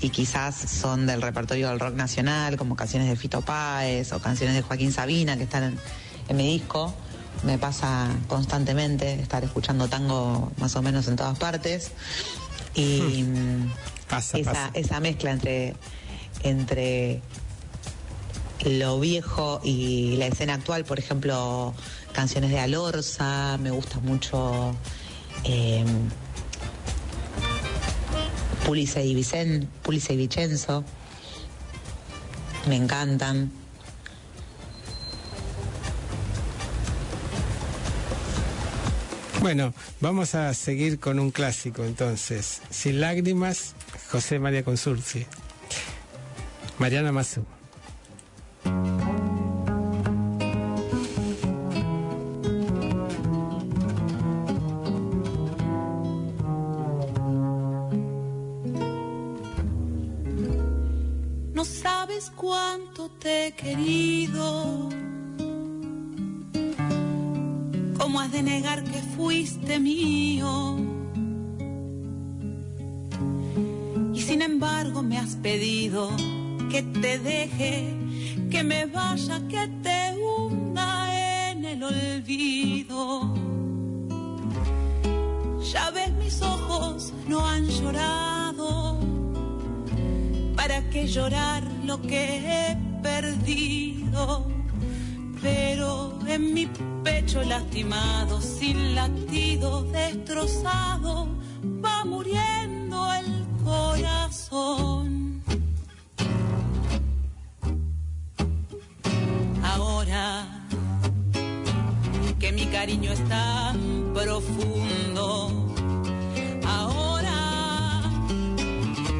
y 0.00 0.10
quizás 0.10 0.54
son 0.54 1.06
del 1.06 1.22
repertorio 1.22 1.68
del 1.68 1.80
rock 1.80 1.94
nacional, 1.94 2.56
como 2.56 2.76
canciones 2.76 3.08
de 3.08 3.16
Fito 3.16 3.42
Páez 3.42 4.12
o 4.12 4.18
canciones 4.20 4.54
de 4.56 4.62
Joaquín 4.62 4.92
Sabina 4.92 5.36
que 5.36 5.44
están 5.44 5.78
en 6.28 6.36
mi 6.36 6.46
disco. 6.58 6.94
Me 7.42 7.58
pasa 7.58 8.08
constantemente 8.28 9.14
estar 9.14 9.42
escuchando 9.44 9.88
tango 9.88 10.52
más 10.58 10.76
o 10.76 10.82
menos 10.82 11.08
en 11.08 11.16
todas 11.16 11.38
partes. 11.38 11.92
Y 12.74 13.22
mm, 13.22 13.72
Pasa, 14.08 14.38
esa, 14.38 14.52
pasa. 14.52 14.70
esa 14.74 15.00
mezcla 15.00 15.30
entre, 15.30 15.74
entre 16.42 17.22
lo 18.64 19.00
viejo 19.00 19.60
y 19.64 20.16
la 20.16 20.26
escena 20.26 20.54
actual, 20.54 20.84
por 20.84 20.98
ejemplo, 20.98 21.74
canciones 22.12 22.50
de 22.50 22.58
Alorza, 22.58 23.56
me 23.58 23.70
gusta 23.70 24.00
mucho 24.00 24.74
eh, 25.44 25.84
Pulice 28.66 29.04
y 29.04 29.14
Vicen, 29.14 29.68
Pulice 29.82 30.12
y 30.12 30.16
Vicenzo, 30.16 30.84
me 32.68 32.76
encantan. 32.76 33.50
Bueno, 39.40 39.72
vamos 40.00 40.34
a 40.34 40.52
seguir 40.52 41.00
con 41.00 41.18
un 41.18 41.30
clásico 41.30 41.84
entonces. 41.84 42.60
Sin 42.68 43.00
lágrimas, 43.00 43.74
José 44.10 44.38
María 44.38 44.62
Consurci. 44.62 45.26
Mariana 46.78 47.10
Mazú. 47.10 47.44
No 61.54 61.64
sabes 61.64 62.30
cuánto 62.36 63.10
te 63.18 63.46
he 63.46 63.52
querido. 63.52 65.09
¿Cómo 68.00 68.18
has 68.18 68.32
de 68.32 68.42
negar 68.42 68.82
que 68.82 68.98
fuiste 69.14 69.78
mío? 69.78 70.78
Y 74.14 74.22
sin 74.22 74.40
embargo 74.40 75.02
me 75.02 75.18
has 75.18 75.36
pedido 75.36 76.08
que 76.70 76.82
te 76.82 77.18
deje, 77.18 77.94
que 78.50 78.64
me 78.64 78.86
vaya, 78.86 79.46
que 79.48 79.68
te 79.82 80.16
hunda 80.18 81.50
en 81.50 81.62
el 81.66 81.82
olvido. 81.82 83.34
Ya 85.70 85.90
ves 85.90 86.10
mis 86.14 86.40
ojos 86.40 87.12
no 87.28 87.46
han 87.46 87.66
llorado. 87.66 88.98
¿Para 90.56 90.88
qué 90.88 91.06
llorar 91.06 91.62
lo 91.84 92.00
que 92.00 92.22
he 92.38 92.76
perdido? 93.02 94.59
Pero 95.42 96.18
en 96.26 96.52
mi 96.54 96.66
pecho 97.02 97.42
lastimado, 97.42 98.40
sin 98.42 98.94
latido, 98.94 99.84
destrozado, 99.84 101.28
va 101.84 102.04
muriendo 102.04 103.10
el 103.12 103.46
corazón. 103.64 105.42
Ahora 109.62 110.46
que 112.38 112.52
mi 112.52 112.66
cariño 112.66 113.12
es 113.12 113.28
tan 113.28 114.12
profundo, 114.12 115.52
ahora 116.66 118.02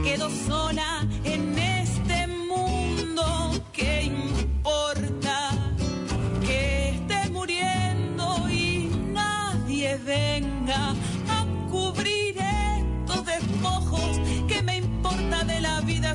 quedo 0.04 0.28
sola 0.46 1.06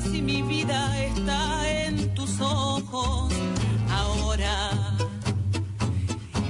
si 0.00 0.20
mi 0.22 0.42
vida 0.42 0.98
está 1.04 1.68
en 1.84 2.14
tus 2.14 2.40
ojos? 2.40 3.32
Ahora 3.90 4.70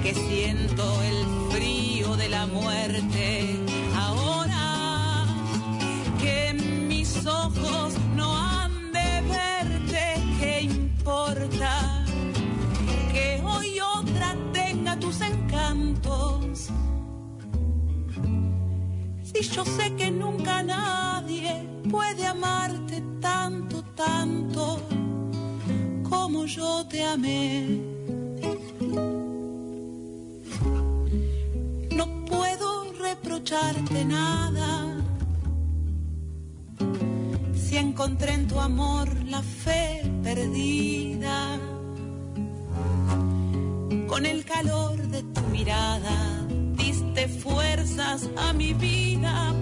que 0.03 0.13
siento 0.13 0.83
el 1.01 1.51
frío 1.51 2.15
de 2.15 2.29
la 2.29 2.45
muerte. 2.47 3.59
Ahora 3.95 5.25
que 6.19 6.53
mis 6.53 7.25
ojos 7.25 7.93
no 8.15 8.37
han 8.37 8.91
de 8.91 9.21
verte, 9.35 10.03
¿qué 10.39 10.61
importa? 10.61 12.05
Que 13.11 13.41
hoy 13.43 13.79
otra 13.79 14.35
tenga 14.53 14.99
tus 14.99 15.21
encantos. 15.21 16.69
Si 19.23 19.41
yo 19.41 19.65
sé 19.65 19.93
que 19.95 20.09
nunca 20.11 20.63
nadie 20.63 21.76
puede 21.89 22.25
amarte 22.25 23.01
tanto, 23.21 23.83
tanto 23.95 24.81
como 26.09 26.45
yo 26.45 26.85
te 26.87 27.03
amé. 27.03 27.81
No 31.91 32.25
puedo 32.25 32.93
reprocharte 32.93 34.05
nada 34.05 34.95
si 37.55 37.77
encontré 37.77 38.33
en 38.33 38.47
tu 38.47 38.59
amor 38.59 39.07
la 39.25 39.41
fe 39.41 40.01
perdida. 40.23 41.59
Con 44.07 44.25
el 44.25 44.45
calor 44.45 44.97
de 45.07 45.21
tu 45.23 45.41
mirada 45.51 46.45
diste 46.77 47.27
fuerzas 47.27 48.29
a 48.37 48.53
mi 48.53 48.73
vida, 48.73 49.53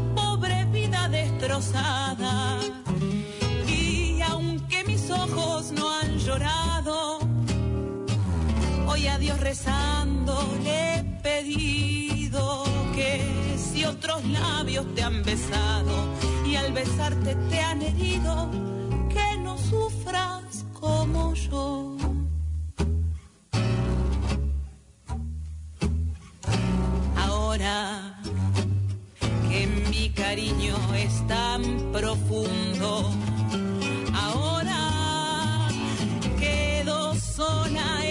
Y 3.68 4.22
aunque 4.22 4.84
mis 4.86 5.10
ojos 5.12 5.72
no 5.72 5.90
han 5.92 6.18
llorado, 6.18 7.20
Hoy 8.88 9.08
a 9.08 9.18
Dios 9.18 9.40
rezando 9.40 10.38
le 10.64 10.96
he 10.96 11.04
pedido 11.22 12.64
que 12.94 13.58
si 13.58 13.84
otros 13.84 14.24
labios 14.26 14.86
te 14.96 15.04
han 15.04 15.24
besado 15.24 16.08
y 16.46 16.56
al 16.56 16.72
besarte 16.72 17.36
te 17.50 17.60
han 17.60 17.82
herido, 17.82 18.50
que 19.10 19.38
no 19.40 19.58
sufras 19.58 20.66
como 20.80 21.34
yo. 21.34 21.98
Ahora 27.18 28.15
que 29.56 29.68
mi 29.90 30.10
cariño 30.10 30.76
es 30.96 31.26
tan 31.28 31.62
profundo, 31.94 33.10
ahora 34.14 35.70
quedo 36.38 37.16
sola 37.16 38.05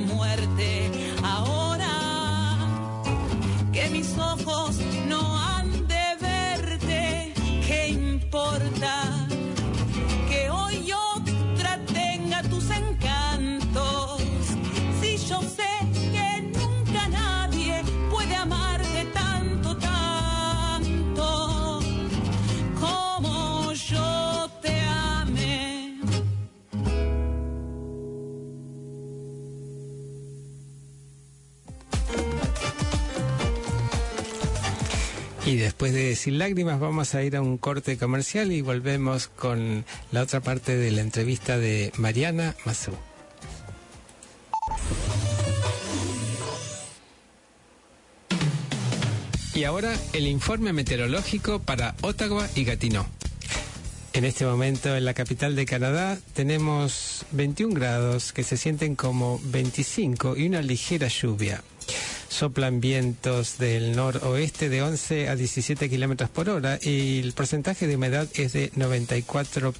muerte. 0.00 0.90
Ahora 1.22 2.56
que 3.72 3.88
mis 3.90 4.16
ojos 4.18 4.78
no 5.08 5.38
han 5.38 5.86
de 5.86 6.06
verte, 6.20 7.34
¿qué 7.66 7.88
importa? 7.88 9.13
Y 35.46 35.56
después 35.56 35.92
de 35.92 36.16
Sin 36.16 36.38
Lágrimas 36.38 36.80
vamos 36.80 37.14
a 37.14 37.22
ir 37.22 37.36
a 37.36 37.42
un 37.42 37.58
corte 37.58 37.98
comercial 37.98 38.50
y 38.50 38.62
volvemos 38.62 39.28
con 39.28 39.84
la 40.10 40.22
otra 40.22 40.40
parte 40.40 40.74
de 40.74 40.90
la 40.90 41.02
entrevista 41.02 41.58
de 41.58 41.92
Mariana 41.98 42.56
Mazú. 42.64 42.92
Y 49.54 49.64
ahora 49.64 49.94
el 50.14 50.26
informe 50.26 50.72
meteorológico 50.72 51.60
para 51.60 51.94
Ottawa 52.00 52.48
y 52.54 52.64
Gatineau. 52.64 53.04
En 54.14 54.24
este 54.24 54.46
momento 54.46 54.96
en 54.96 55.04
la 55.04 55.12
capital 55.12 55.56
de 55.56 55.66
Canadá 55.66 56.18
tenemos 56.32 57.26
21 57.32 57.74
grados 57.74 58.32
que 58.32 58.44
se 58.44 58.56
sienten 58.56 58.96
como 58.96 59.40
25 59.44 60.36
y 60.38 60.46
una 60.46 60.62
ligera 60.62 61.08
lluvia. 61.08 61.62
Soplan 62.34 62.80
vientos 62.80 63.58
del 63.58 63.94
noroeste 63.94 64.68
de 64.68 64.82
11 64.82 65.28
a 65.28 65.36
17 65.36 65.88
kilómetros 65.88 66.30
por 66.30 66.48
hora 66.48 66.80
y 66.82 67.20
el 67.20 67.32
porcentaje 67.32 67.86
de 67.86 67.94
humedad 67.94 68.26
es 68.34 68.54
de 68.54 68.72
94%. 68.72 69.72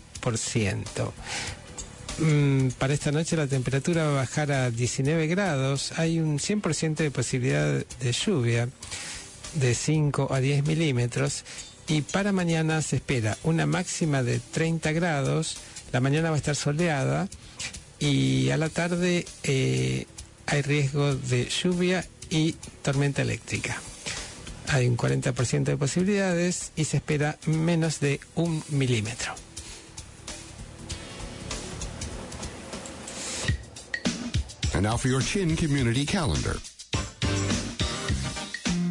Mm, 2.18 2.68
para 2.78 2.94
esta 2.94 3.10
noche 3.10 3.36
la 3.36 3.48
temperatura 3.48 4.04
va 4.04 4.10
a 4.10 4.22
bajar 4.22 4.52
a 4.52 4.70
19 4.70 5.26
grados. 5.26 5.98
Hay 5.98 6.20
un 6.20 6.38
100% 6.38 7.02
de 7.02 7.10
posibilidad 7.10 7.84
de 7.84 8.12
lluvia 8.12 8.68
de 9.54 9.74
5 9.74 10.32
a 10.32 10.38
10 10.38 10.64
milímetros. 10.64 11.42
Y 11.88 12.02
para 12.02 12.30
mañana 12.30 12.82
se 12.82 12.94
espera 12.96 13.36
una 13.42 13.66
máxima 13.66 14.22
de 14.22 14.38
30 14.38 14.92
grados. 14.92 15.56
La 15.90 15.98
mañana 15.98 16.30
va 16.30 16.36
a 16.36 16.38
estar 16.38 16.54
soleada 16.54 17.28
y 17.98 18.50
a 18.50 18.58
la 18.58 18.68
tarde 18.68 19.26
eh, 19.42 20.06
hay 20.46 20.62
riesgo 20.62 21.16
de 21.16 21.48
lluvia 21.48 22.06
y 22.30 22.56
tormenta 22.82 23.22
eléctrica. 23.22 23.80
Hay 24.68 24.88
un 24.88 24.96
40% 24.96 25.64
de 25.64 25.76
posibilidades 25.76 26.72
y 26.76 26.84
se 26.84 26.96
espera 26.98 27.38
menos 27.46 28.00
de 28.00 28.20
un 28.34 28.62
milímetro. 28.70 29.34
And 34.74 34.82
now 34.82 34.96
for 34.96 35.08
your 35.08 35.20
Chin 35.20 35.54
Community 35.54 36.04
Calendar. 36.04 36.56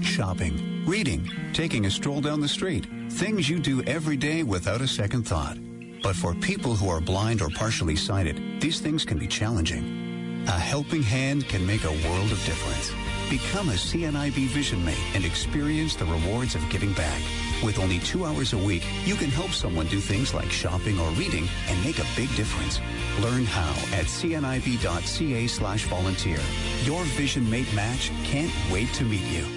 Shopping, 0.01 0.85
reading, 0.85 1.29
taking 1.51 1.85
a 1.87 1.91
stroll 1.91 2.21
down 2.21 2.39
the 2.39 2.47
street. 2.47 2.87
Things 3.09 3.49
you 3.49 3.59
do 3.59 3.83
every 3.83 4.15
day 4.15 4.43
without 4.43 4.79
a 4.79 4.87
second 4.87 5.27
thought. 5.27 5.57
But 6.01 6.15
for 6.15 6.33
people 6.35 6.75
who 6.75 6.89
are 6.89 7.01
blind 7.01 7.41
or 7.41 7.49
partially 7.49 7.95
sighted, 7.95 8.61
these 8.61 8.79
things 8.79 9.03
can 9.03 9.17
be 9.17 9.27
challenging. 9.27 10.45
A 10.47 10.51
helping 10.51 11.03
hand 11.03 11.47
can 11.49 11.65
make 11.65 11.83
a 11.83 11.91
world 12.07 12.31
of 12.31 12.45
difference. 12.45 13.02
Become 13.33 13.69
a 13.69 13.73
CNIB 13.73 14.45
Vision 14.49 14.85
Mate 14.85 15.01
and 15.15 15.25
experience 15.25 15.95
the 15.95 16.05
rewards 16.05 16.53
of 16.53 16.69
giving 16.69 16.93
back. 16.93 17.19
With 17.63 17.79
only 17.79 17.97
two 17.97 18.25
hours 18.25 18.53
a 18.53 18.57
week, 18.59 18.85
you 19.05 19.15
can 19.15 19.31
help 19.31 19.49
someone 19.49 19.87
do 19.87 19.99
things 19.99 20.35
like 20.35 20.51
shopping 20.51 20.99
or 20.99 21.09
reading 21.13 21.47
and 21.67 21.83
make 21.83 21.97
a 21.97 22.05
big 22.15 22.29
difference. 22.35 22.79
Learn 23.21 23.45
how 23.45 23.71
at 23.97 24.05
cnib.ca 24.05 25.47
slash 25.47 25.85
volunteer. 25.85 26.37
Your 26.83 27.03
Vision 27.17 27.49
Mate 27.49 27.73
match 27.73 28.11
can't 28.23 28.53
wait 28.71 28.93
to 28.93 29.03
meet 29.03 29.25
you. 29.31 29.47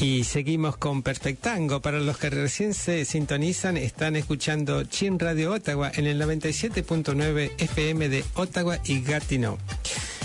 Y 0.00 0.22
seguimos 0.22 0.76
con 0.76 1.02
Perfectango. 1.02 1.82
Para 1.82 1.98
los 1.98 2.18
que 2.18 2.30
recién 2.30 2.72
se 2.72 3.04
sintonizan, 3.04 3.76
están 3.76 4.14
escuchando 4.14 4.84
Chin 4.84 5.18
Radio 5.18 5.52
Ottawa 5.52 5.90
en 5.92 6.06
el 6.06 6.22
97.9 6.22 7.50
FM 7.58 8.08
de 8.08 8.24
Ottawa 8.34 8.78
y 8.84 9.02
Gatineau. 9.02 9.58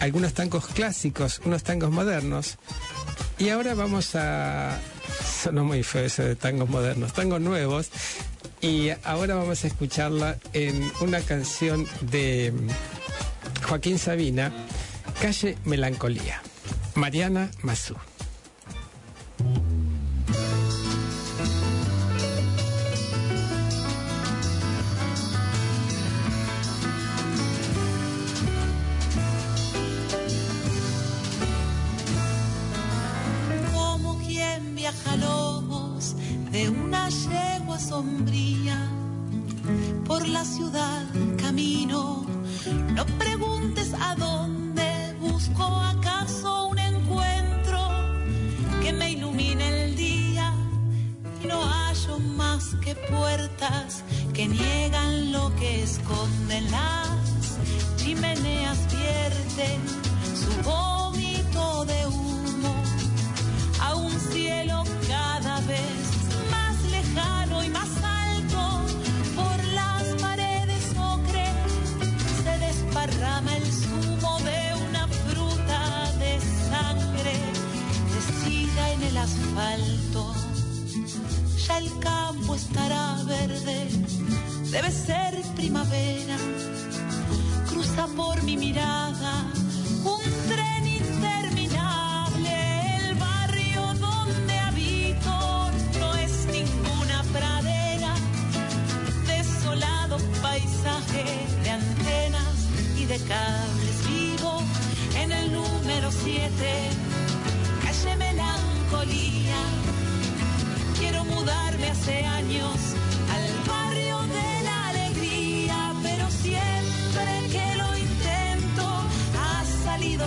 algunos 0.00 0.34
tangos 0.34 0.66
clásicos, 0.66 1.40
unos 1.46 1.62
tangos 1.62 1.90
modernos. 1.90 2.58
Y 3.38 3.50
ahora 3.50 3.74
vamos 3.74 4.14
a 4.14 4.78
sonó 5.46 5.64
muy 5.64 5.82
feo 5.82 6.04
eso 6.04 6.22
de 6.22 6.36
tangos 6.36 6.68
modernos, 6.68 7.12
tangos 7.12 7.40
nuevos. 7.40 7.90
Y 8.60 8.88
ahora 9.04 9.34
vamos 9.34 9.62
a 9.64 9.66
escucharla 9.66 10.38
en 10.52 10.90
una 11.00 11.20
canción 11.20 11.86
de 12.00 12.52
Joaquín 13.68 13.98
Sabina, 13.98 14.52
Calle 15.20 15.56
Melancolía. 15.64 16.42
Mariana 16.94 17.50
Mazú. 17.62 17.94
Mi 88.46 88.85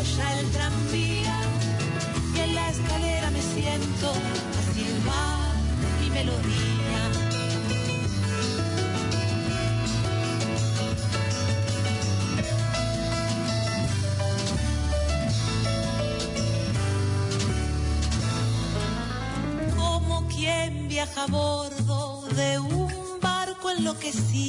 ya 0.03 0.39
el 0.39 0.49
tranvía 0.51 1.41
y 2.35 2.39
en 2.39 2.55
la 2.55 2.69
escalera 2.69 3.31
me 3.31 3.41
siento 3.41 4.09
a 4.09 4.73
silbar 4.73 5.55
mi 6.01 6.09
melodía. 6.09 7.01
como 19.75 20.27
quien 20.27 20.87
viaja 20.87 21.23
a 21.23 21.27
bordo 21.27 22.23
de 22.35 22.59
un 22.59 23.19
barco 23.21 23.71
enloquecido 23.71 24.48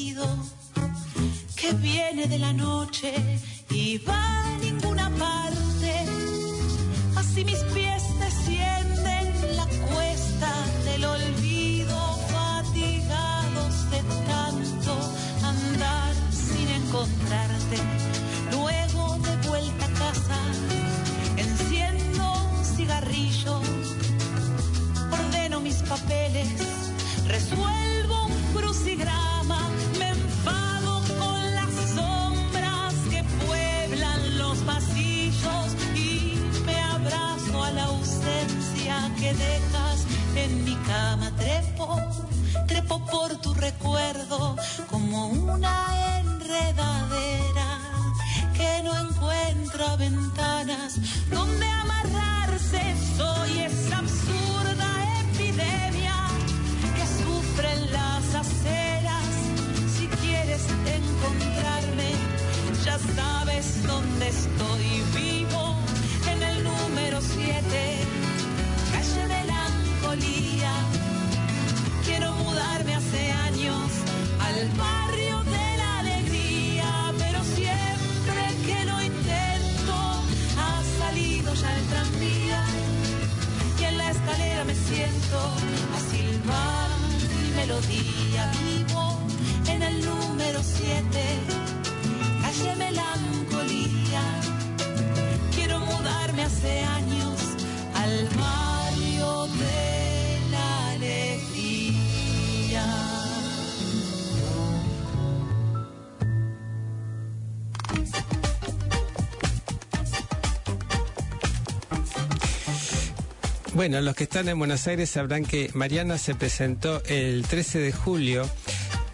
Bueno, 113.90 114.04
los 114.04 114.14
que 114.14 114.22
están 114.22 114.48
en 114.48 114.56
Buenos 114.56 114.86
Aires 114.86 115.10
sabrán 115.10 115.44
que 115.44 115.68
Mariana 115.74 116.16
se 116.16 116.36
presentó 116.36 117.02
el 117.06 117.44
13 117.44 117.80
de 117.80 117.90
julio, 117.90 118.48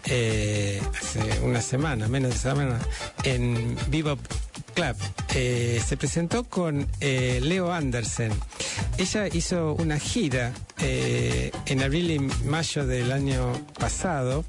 eh, 0.05 0.79
hace 1.01 1.39
una 1.39 1.61
semana, 1.61 2.07
menos 2.07 2.33
de 2.33 2.37
semana, 2.37 2.77
en 3.23 3.75
Vivo 3.87 4.19
Club. 4.75 4.95
Eh, 5.33 5.81
se 5.83 5.97
presentó 5.97 6.43
con 6.43 6.87
eh, 6.99 7.39
Leo 7.41 7.73
Andersen. 7.73 8.31
Ella 8.99 9.27
hizo 9.33 9.73
una 9.73 9.97
gira 9.97 10.53
en 10.77 11.81
abril 11.81 12.11
y 12.11 12.19
mayo 12.45 12.85
del 12.85 13.11
año 13.11 13.53
pasado 13.79 14.45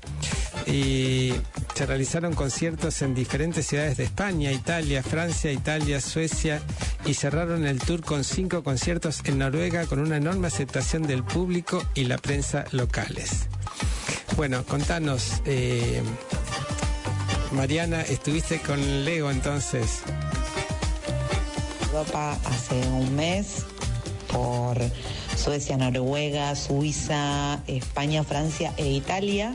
y 0.67 1.33
se 1.79 1.87
realizaron 1.87 2.35
conciertos 2.35 3.03
en 3.03 3.15
diferentes 3.15 3.69
ciudades 3.69 3.99
de 3.99 4.03
España, 4.03 4.51
Italia, 4.51 5.01
Francia, 5.01 5.53
Italia, 5.53 6.01
Suecia 6.01 6.61
y 7.07 7.15
cerraron 7.15 7.65
el 7.65 7.79
tour 7.79 8.01
con 8.01 8.25
cinco 8.25 8.65
conciertos 8.65 9.21
en 9.27 9.39
Noruega 9.39 9.87
con 9.87 10.01
una 10.01 10.17
enorme 10.17 10.49
aceptación 10.49 11.05
del 11.05 11.23
público 11.23 11.81
y 11.95 12.07
la 12.07 12.19
prensa 12.19 12.65
locales. 12.73 13.47
Bueno, 14.35 14.65
contanos, 14.65 15.41
eh, 15.45 16.03
Mariana, 17.53 18.03
estuviste 18.03 18.59
con 18.59 19.05
Leo 19.05 19.31
entonces. 19.31 20.01
Europa 21.93 22.37
hace 22.45 22.75
un 22.89 23.15
mes 23.15 23.65
por 24.33 24.79
Suecia, 25.37 25.77
Noruega, 25.77 26.57
Suiza, 26.57 27.61
España, 27.69 28.25
Francia 28.25 28.75
e 28.77 28.89
Italia 28.89 29.55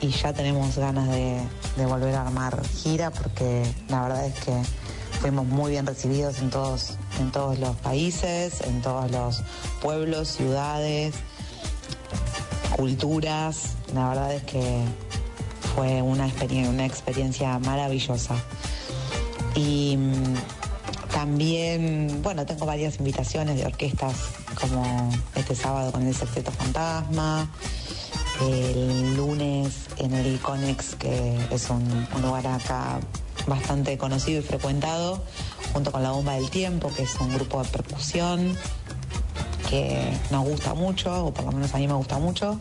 y 0.00 0.08
ya 0.08 0.32
tenemos 0.32 0.76
ganas 0.76 1.08
de, 1.08 1.40
volver 1.86 2.14
a 2.14 2.22
armar 2.22 2.62
gira 2.66 3.10
porque 3.10 3.62
la 3.88 4.02
verdad 4.02 4.26
es 4.26 4.34
que 4.40 4.52
fuimos 5.20 5.46
muy 5.46 5.72
bien 5.72 5.86
recibidos 5.86 6.38
en 6.40 6.50
todos, 6.50 6.96
en 7.20 7.30
todos 7.30 7.58
los 7.58 7.76
países, 7.76 8.60
en 8.62 8.80
todos 8.82 9.10
los 9.10 9.42
pueblos, 9.82 10.28
ciudades, 10.28 11.14
culturas. 12.76 13.74
La 13.94 14.08
verdad 14.08 14.34
es 14.34 14.42
que 14.44 14.84
fue 15.74 16.00
una, 16.02 16.26
experien- 16.28 16.68
una 16.68 16.86
experiencia 16.86 17.58
maravillosa. 17.58 18.34
Y 19.54 19.96
mm, 19.96 20.34
también, 21.12 22.20
bueno, 22.22 22.46
tengo 22.46 22.64
varias 22.66 22.98
invitaciones 22.98 23.56
de 23.56 23.66
orquestas 23.66 24.14
como 24.58 25.10
este 25.34 25.54
sábado 25.54 25.92
con 25.92 26.06
el 26.06 26.14
Sexteto 26.14 26.50
Fantasma 26.52 27.50
el 28.40 29.16
lunes 29.16 29.88
en 29.98 30.14
el 30.14 30.38
Conex, 30.40 30.94
que 30.96 31.38
es 31.50 31.70
un, 31.70 32.06
lugar 32.22 32.46
acá 32.46 33.00
bastante 33.46 33.98
conocido 33.98 34.40
y 34.40 34.42
frecuentado, 34.42 35.22
junto 35.72 35.92
con 35.92 36.02
la 36.02 36.10
Bomba 36.10 36.34
del 36.34 36.50
Tiempo, 36.50 36.92
que 36.94 37.02
es 37.02 37.14
un 37.20 37.34
grupo 37.34 37.62
de 37.62 37.68
percusión 37.68 38.56
que 39.68 40.12
nos 40.30 40.44
gusta 40.44 40.74
mucho, 40.74 41.26
o 41.26 41.34
por 41.34 41.44
lo 41.44 41.52
menos 41.52 41.74
a 41.74 41.78
mí 41.78 41.86
me 41.86 41.94
gusta 41.94 42.18
mucho. 42.18 42.58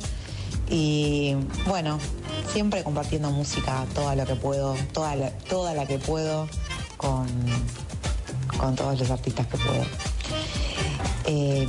Y 0.70 1.36
bueno, 1.68 2.00
siempre 2.52 2.84
compartiendo 2.84 3.32
música 3.32 3.86
toda 3.96 4.16
lo 4.16 4.26
que 4.26 4.36
puedo, 4.36 4.76
toda 4.94 5.16
la, 5.16 5.32
toda 5.32 5.74
la 5.74 5.86
que 5.86 5.98
puedo 5.98 6.48
con, 6.98 7.28
con 8.58 8.76
todos 8.76 9.00
los 9.00 9.10
artistas 9.10 9.48
que 9.48 9.58
puedo. 9.58 9.84
Eh, 11.26 11.68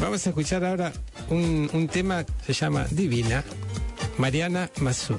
Vamos 0.00 0.24
a 0.26 0.30
escuchar 0.30 0.64
ahora 0.64 0.92
un, 1.28 1.68
un 1.72 1.88
tema 1.88 2.24
se 2.46 2.52
llama 2.52 2.86
Divina, 2.90 3.44
Mariana 4.16 4.70
Mazú. 4.80 5.18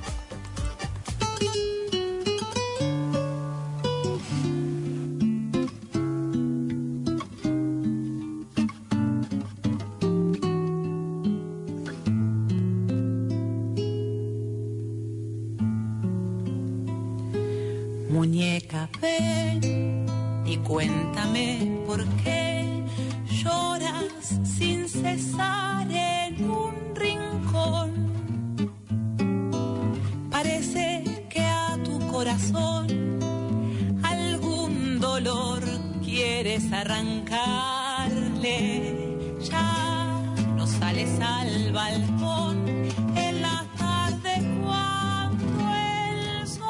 Corazón 32.30 32.86
algún 34.04 35.00
dolor 35.00 35.64
quieres 36.04 36.72
arrancarle. 36.72 37.18
Ya 39.42 40.36
no 40.56 40.68
sales 40.68 41.10
al 41.20 41.72
balcón 41.72 42.68
en 43.16 43.42
la 43.42 43.66
tarde 43.80 44.44
cuando 44.64 45.70
el 45.74 46.48
sol 46.48 46.68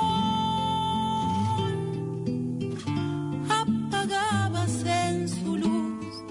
apagabas 3.50 4.86
en 4.86 5.28
su 5.28 5.58
luz, 5.58 6.24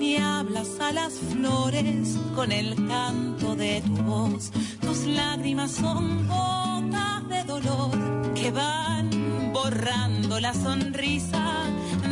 ni 0.00 0.16
hablas 0.16 0.80
a 0.80 0.90
las 0.92 1.12
flores 1.14 2.18
con 2.34 2.50
el 2.50 2.74
canto 2.88 3.54
de 3.54 3.82
tu 3.82 4.02
voz. 4.02 4.50
Tus 4.80 5.06
lágrimas 5.06 5.70
son 5.70 6.26
gotas 6.26 7.28
de 7.28 7.44
dolor 7.44 8.23
que 8.44 8.50
van 8.50 9.08
borrando 9.54 10.38
la 10.38 10.52
sonrisa 10.52 11.64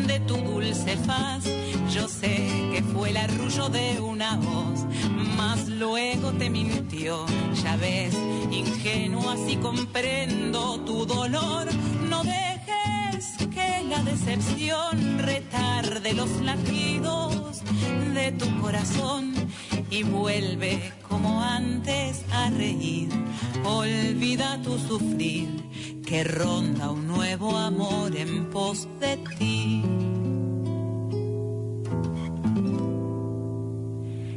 de 0.06 0.18
tu 0.20 0.38
dulce 0.38 0.96
faz. 0.96 1.44
Yo 1.92 2.08
sé 2.08 2.36
que 2.72 2.82
fue 2.82 3.10
el 3.10 3.18
arrullo 3.18 3.68
de 3.68 4.00
una 4.00 4.38
voz, 4.38 4.86
mas 5.36 5.68
luego 5.68 6.32
te 6.32 6.48
mintió. 6.48 7.26
Ya 7.62 7.76
ves, 7.76 8.14
ingenua 8.50 9.36
si 9.46 9.56
comprendo 9.56 10.80
tu 10.86 11.04
dolor. 11.04 11.66
No 12.08 12.22
dejes 12.22 13.36
que 13.54 13.84
la 13.90 14.02
decepción 14.02 15.18
retarde 15.18 16.14
los 16.14 16.30
latidos 16.40 17.60
de 18.14 18.32
tu 18.32 18.48
corazón 18.58 19.34
y 19.90 20.02
vuelve 20.02 20.92
como 21.06 21.42
antes 21.42 22.24
a 22.32 22.48
reír. 22.48 23.10
Olvida 23.64 24.60
tu 24.62 24.78
sufrir, 24.78 25.48
que 26.12 26.24
ronda 26.24 26.90
un 26.90 27.06
nuevo 27.06 27.56
amor 27.56 28.14
en 28.14 28.44
pos 28.50 28.86
de 29.00 29.16
ti. 29.16 29.82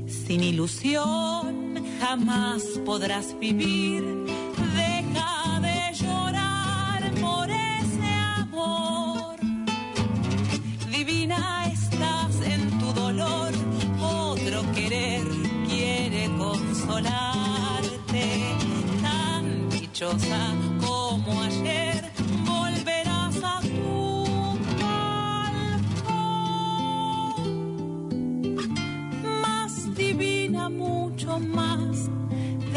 Sin 0.07 0.41
ilusión 0.41 1.83
jamás 1.99 2.63
podrás 2.85 3.37
vivir. 3.41 4.05
Deja 4.73 5.59
de 5.67 5.93
llorar 6.01 7.11
por 7.19 7.49
ese 7.49 8.09
amor. 8.37 9.35
Divina 10.89 11.65
estás 11.73 12.39
en 12.53 12.79
tu 12.79 12.93
dolor. 12.93 13.51
Otro 13.99 14.61
querer 14.71 15.27
quiere 15.67 16.29
consolarte. 16.37 18.25
Tan 19.01 19.69
dichosa 19.71 20.64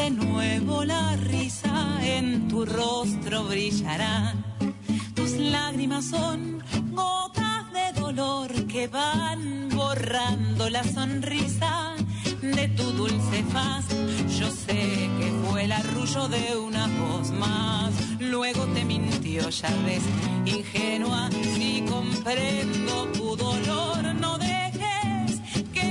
De 0.08 0.14
nuevo 0.14 0.84
la 0.84 1.16
risa 1.16 1.98
en 2.00 2.48
tu 2.48 2.64
rostro 2.64 3.44
brillará. 3.44 4.34
Tus 5.14 5.32
lágrimas 5.32 6.06
son 6.06 6.64
gotas 6.92 7.70
de 7.74 8.00
dolor 8.00 8.50
que 8.68 8.88
van 8.88 9.68
borrando 9.68 10.70
la 10.70 10.82
sonrisa 10.82 11.94
de 12.40 12.68
tu 12.68 12.84
dulce 12.92 13.44
faz. 13.52 13.84
Yo 14.38 14.50
sé 14.50 15.10
que 15.18 15.30
fue 15.44 15.64
el 15.64 15.72
arrullo 15.72 16.26
de 16.28 16.56
una 16.56 16.86
voz 16.86 17.30
más. 17.32 17.92
Luego 18.18 18.64
te 18.68 18.86
mintió, 18.86 19.50
ya 19.50 19.68
ves, 19.84 20.04
ingenua, 20.46 21.28
si 21.54 21.84
comprendo 21.86 23.08
tu 23.12 23.36
dolor, 23.36 24.14
no 24.18 24.38
que 24.38 24.57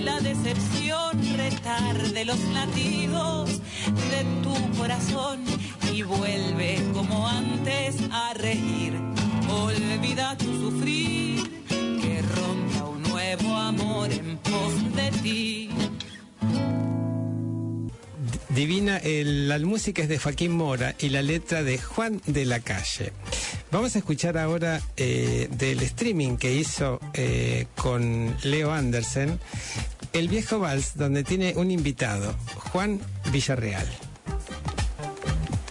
la 0.07 0.19
decepción 0.21 1.11
retarde 1.35 2.23
los 2.23 2.39
latidos 2.53 3.59
de 4.11 4.21
tu 4.41 4.77
corazón 4.77 5.43
y 5.91 6.01
vuelve 6.03 6.79
como 6.93 7.27
antes 7.27 7.95
a 8.09 8.33
reír. 8.33 8.93
Olvida 9.49 10.37
tu 10.37 10.45
sufrir, 10.45 11.41
que 11.67 12.21
ronda 12.35 12.85
un 12.85 13.03
nuevo 13.03 13.53
amor 13.53 14.09
en 14.11 14.37
pos 14.37 14.73
de 14.95 15.11
ti. 15.23 15.69
Divina, 18.49 19.01
la 19.03 19.59
música 19.59 20.01
es 20.03 20.09
de 20.09 20.19
Joaquín 20.19 20.53
Mora 20.53 20.95
y 20.99 21.09
la 21.09 21.21
letra 21.21 21.63
de 21.63 21.77
Juan 21.77 22.21
de 22.25 22.45
la 22.45 22.61
Calle. 22.61 23.11
Vamos 23.69 23.95
a 23.95 23.99
escuchar 23.99 24.37
ahora 24.37 24.81
eh, 24.95 25.49
del 25.51 25.81
streaming 25.81 26.37
que 26.37 26.55
hizo 26.55 27.01
eh, 27.13 27.67
con 27.75 28.33
Leo 28.43 28.71
Andersen, 28.71 29.39
El 30.17 30.29
Viejo 30.29 30.57
Vals, 30.57 30.97
donde 30.97 31.23
tiene 31.23 31.53
un 31.57 31.69
invitado, 31.69 32.33
Juan 32.71 32.99
Villarreal. 33.31 33.87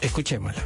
Escuchémoslo. 0.00 0.62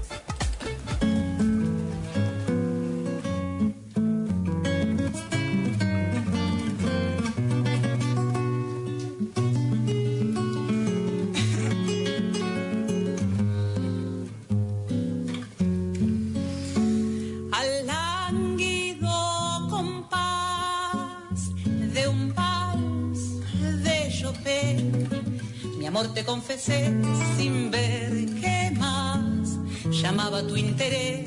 Te 26.08 26.24
confesé 26.24 26.94
sin 27.36 27.70
ver 27.70 28.26
qué 28.40 28.72
más 28.78 29.58
llamaba 29.90 30.42
tu 30.46 30.56
interés 30.56 31.26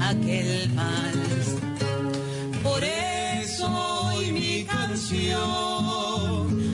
aquel 0.00 0.70
vals. 0.74 1.56
Por 2.62 2.82
eso 2.82 3.68
hoy 3.68 4.32
mi 4.32 4.64
canción 4.64 5.28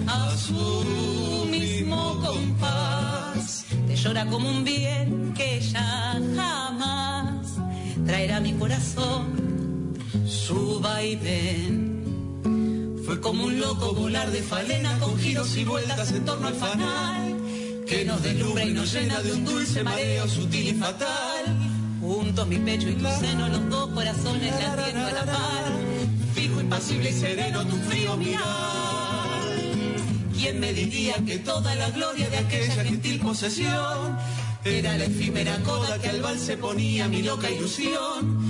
a 0.07 0.31
su 0.37 1.45
mismo 1.51 2.21
compás 2.25 3.65
te 3.87 3.97
llora 3.97 4.25
como 4.27 4.49
un 4.49 4.63
bien 4.65 5.35
que 5.35 5.61
ya 5.61 6.21
jamás 6.37 7.57
traerá 8.07 8.39
mi 8.39 8.53
corazón 8.53 9.95
su 10.25 10.79
vaivén. 10.81 11.82
Fue 13.13 13.21
como 13.21 13.45
un 13.45 13.61
loco 13.61 13.93
volar 13.93 14.31
de 14.31 14.43
falena 14.43 14.99
con 14.99 15.19
giros 15.19 15.55
y 15.59 15.65
vueltas 15.67 16.13
en 16.13 16.25
torno 16.25 16.49
al 16.49 16.55
fanal 16.55 17.37
que 17.87 18.07
nos 18.07 18.23
deslumbra 18.23 18.65
y 18.65 18.73
nos 18.73 18.91
llena 18.91 19.21
de 19.21 19.33
un 19.33 19.45
dulce 19.45 19.83
mareo 19.83 20.27
sutil 20.27 20.69
y 20.69 20.73
fatal. 20.73 21.45
Juntos 22.01 22.49
mi 22.49 22.57
pecho 22.57 22.89
y 22.89 22.95
tu 22.95 23.05
seno, 23.05 23.49
los 23.51 23.69
dos 23.69 23.91
corazones 23.91 24.55
latiendo 24.59 25.07
a 25.07 25.13
la 25.13 25.25
par. 25.27 25.73
Fijo, 26.35 26.59
impasible 26.63 27.11
y 27.11 27.13
sereno 27.13 27.67
tu 27.67 27.77
frío 27.77 28.17
mirar. 28.17 28.41
¿Quién 30.35 30.59
me 30.59 30.73
diría 30.73 31.17
que 31.27 31.39
toda 31.41 31.75
la 31.75 31.91
gloria 31.91 32.31
de 32.31 32.39
aquella 32.39 32.83
gentil 32.83 33.21
posesión 33.21 34.17
era 34.65 34.97
la 34.97 35.05
efímera 35.05 35.59
coda 35.65 35.99
que 35.99 36.09
al 36.09 36.23
bal 36.23 36.39
se 36.39 36.57
ponía 36.57 37.09
mi 37.09 37.21
loca 37.21 37.51
ilusión? 37.51 38.41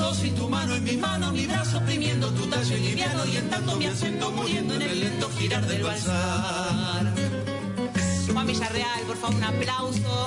Dos 0.00 0.24
y 0.24 0.30
tu 0.30 0.48
mano 0.48 0.74
en 0.74 0.84
mi 0.84 0.96
mano, 0.96 1.30
mi 1.30 1.46
brazo 1.46 1.76
oprimiendo 1.76 2.30
tu 2.30 2.46
tallo 2.46 2.74
liviano 2.74 3.26
y 3.26 3.36
en 3.36 3.50
tanto 3.50 3.76
mi 3.76 3.86
acento 3.86 4.30
muriendo 4.30 4.74
en 4.74 4.82
el 4.82 5.00
lento 5.00 5.28
girar 5.36 5.66
del 5.66 5.82
balsar. 5.82 7.14
Juan 8.32 8.46
Villarreal, 8.46 9.00
por 9.06 9.16
favor, 9.18 9.36
un 9.36 9.44
aplauso. 9.44 10.26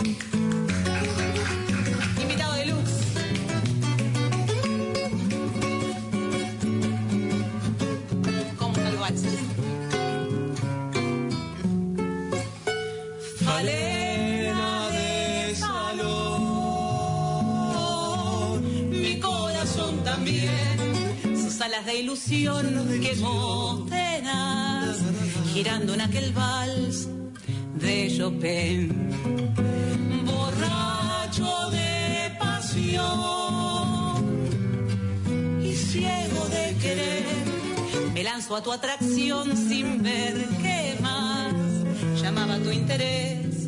De 21.86 22.00
ilusión 22.00 22.66
quemó 23.02 23.86
tenaz, 23.90 24.98
girando 25.54 25.94
en 25.94 26.02
aquel 26.02 26.32
vals 26.32 27.10
de 27.76 28.14
Chopin. 28.16 29.10
borracho 30.26 31.70
de 31.72 32.32
pasión 32.40 34.24
y 35.62 35.74
ciego 35.74 36.48
de 36.50 36.76
querer. 36.82 37.26
Me 38.14 38.24
lanzo 38.24 38.56
a 38.56 38.64
tu 38.64 38.72
atracción 38.72 39.58
sin 39.58 40.02
ver 40.02 40.46
qué 40.62 40.96
más 41.02 41.54
llamaba 42.22 42.60
tu 42.60 42.72
interés. 42.72 43.68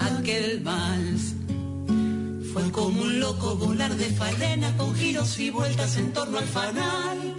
Aquel 0.00 0.60
vals 0.64 1.29
Fue 2.52 2.68
como 2.72 3.02
un 3.02 3.20
loco 3.20 3.54
volar 3.54 3.94
de 3.94 4.06
falena 4.06 4.76
con 4.76 4.92
giros 4.96 5.38
y 5.38 5.50
vueltas 5.50 5.96
en 5.96 6.12
torno 6.12 6.38
al 6.38 6.46
fanal 6.46 7.36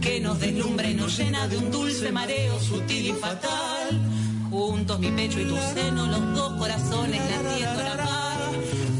que 0.00 0.18
nos 0.20 0.40
deslumbra 0.40 0.88
y 0.88 0.94
nos 0.94 1.18
llena 1.18 1.46
de 1.46 1.58
un 1.58 1.70
dulce 1.70 2.10
mareo 2.10 2.58
sutil 2.60 3.08
y 3.08 3.12
fatal. 3.12 4.00
Juntos 4.50 4.98
mi 4.98 5.10
pecho 5.10 5.40
y 5.40 5.44
tu 5.44 5.56
seno, 5.74 6.06
los 6.06 6.34
dos 6.34 6.52
corazones 6.54 7.20
latiendo 7.30 7.82
la 7.82 7.96
par. 7.96 8.38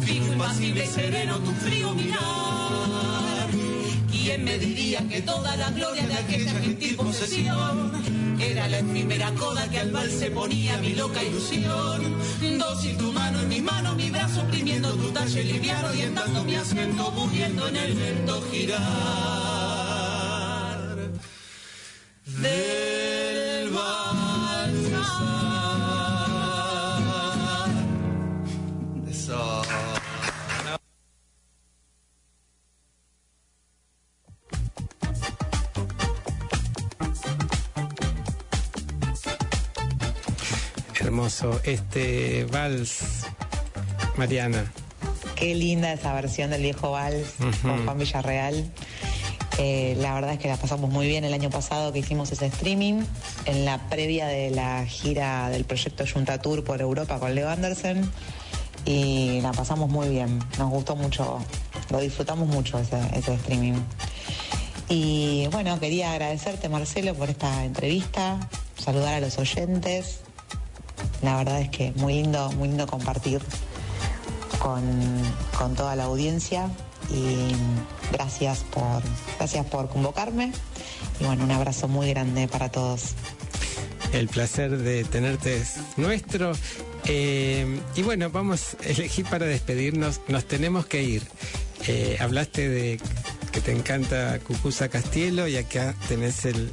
Fijo, 0.04 0.32
impasible 0.32 0.84
y 0.84 0.88
sereno 0.88 1.38
tu 1.38 1.52
frío 1.52 1.94
mirar. 1.94 3.48
¿Quién 4.10 4.44
me 4.44 4.58
diría 4.58 5.08
que 5.08 5.22
toda 5.22 5.56
la 5.56 5.70
gloria 5.70 6.06
de 6.06 6.14
aquella 6.14 6.52
gentil 6.60 6.96
posesión 6.96 7.92
era 8.40 8.68
la 8.68 8.78
efímera 8.78 9.30
coda 9.32 9.68
que 9.68 9.78
al 9.78 9.90
bal 9.90 10.10
se 10.10 10.30
ponía 10.30 10.76
mi 10.78 10.94
loca 10.94 11.22
ilusión? 11.22 12.16
Dócil 12.58 12.96
tu 12.96 13.12
mano 13.12 13.40
en 13.40 13.48
mi 13.48 13.60
mano, 13.60 13.94
mi 13.94 14.10
brazo 14.10 14.42
oprimiendo 14.42 14.92
tu 14.94 15.10
talle 15.10 15.42
liviano 15.42 15.94
y 15.94 16.02
en 16.02 16.14
tanto 16.14 16.44
mi 16.44 16.54
asiento 16.54 17.10
muriendo 17.12 17.68
en 17.68 17.76
el 17.76 17.98
lento 17.98 18.42
girar 18.50 19.45
Hermoso 41.36 41.60
este 41.64 42.44
vals, 42.46 43.26
Mariana. 44.16 44.72
Qué 45.34 45.54
linda 45.54 45.92
esa 45.92 46.14
versión 46.14 46.50
del 46.50 46.62
viejo 46.62 46.92
vals 46.92 47.34
con 47.62 47.84
Juan 47.84 47.98
Villarreal. 47.98 48.70
Eh, 49.58 49.96
la 50.00 50.14
verdad 50.14 50.32
es 50.32 50.38
que 50.38 50.48
la 50.48 50.56
pasamos 50.56 50.90
muy 50.90 51.06
bien 51.06 51.24
el 51.24 51.34
año 51.34 51.50
pasado 51.50 51.92
que 51.92 51.98
hicimos 51.98 52.32
ese 52.32 52.46
streaming, 52.46 53.02
en 53.44 53.64
la 53.66 53.88
previa 53.90 54.26
de 54.26 54.50
la 54.50 54.86
gira 54.86 55.50
del 55.50 55.64
proyecto 55.64 56.04
Junta 56.10 56.40
Tour 56.40 56.64
por 56.64 56.80
Europa 56.80 57.18
con 57.18 57.34
Leo 57.34 57.50
Anderson. 57.50 58.10
Y 58.86 59.40
la 59.42 59.52
pasamos 59.52 59.90
muy 59.90 60.08
bien, 60.08 60.38
nos 60.58 60.70
gustó 60.70 60.96
mucho, 60.96 61.38
lo 61.90 62.00
disfrutamos 62.00 62.48
mucho 62.48 62.78
ese, 62.78 62.98
ese 63.14 63.34
streaming. 63.34 63.74
Y 64.88 65.48
bueno, 65.50 65.78
quería 65.80 66.12
agradecerte 66.12 66.70
Marcelo 66.70 67.14
por 67.14 67.28
esta 67.28 67.64
entrevista, 67.64 68.38
saludar 68.78 69.14
a 69.14 69.20
los 69.20 69.36
oyentes. 69.38 70.20
La 71.22 71.36
verdad 71.36 71.60
es 71.60 71.70
que 71.70 71.92
muy 71.96 72.14
lindo, 72.14 72.50
muy 72.52 72.68
lindo 72.68 72.86
compartir 72.86 73.40
con, 74.58 74.82
con 75.58 75.74
toda 75.74 75.96
la 75.96 76.04
audiencia 76.04 76.70
y 77.10 77.54
gracias 78.12 78.64
por, 78.70 79.02
gracias 79.38 79.66
por 79.66 79.88
convocarme 79.88 80.52
y 81.20 81.24
bueno, 81.24 81.44
un 81.44 81.50
abrazo 81.50 81.88
muy 81.88 82.10
grande 82.10 82.48
para 82.48 82.68
todos. 82.70 83.14
El 84.12 84.28
placer 84.28 84.78
de 84.78 85.04
tenerte 85.04 85.56
es 85.56 85.76
nuestro. 85.96 86.52
Eh, 87.06 87.80
y 87.94 88.02
bueno, 88.02 88.30
vamos 88.30 88.76
a 88.82 88.86
elegir 88.88 89.26
para 89.26 89.46
despedirnos. 89.46 90.20
Nos 90.28 90.44
tenemos 90.46 90.86
que 90.86 91.02
ir. 91.02 91.22
Eh, 91.86 92.16
hablaste 92.20 92.68
de 92.68 93.00
que 93.52 93.60
te 93.60 93.72
encanta 93.72 94.38
Cucusa 94.40 94.88
Castielo 94.88 95.48
y 95.48 95.56
acá 95.56 95.94
tenés 96.08 96.44
el. 96.44 96.70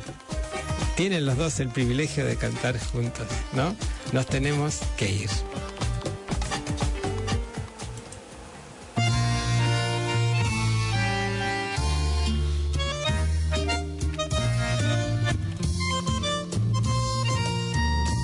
Tienen 0.96 1.26
los 1.26 1.38
dos 1.38 1.60
el 1.60 1.70
privilegio 1.70 2.24
de 2.24 2.36
cantar 2.36 2.80
juntos, 2.80 3.26
¿no? 3.54 3.76
Nos 4.12 4.28
tenemos 4.28 4.80
que 4.96 5.12
ir. 5.12 5.30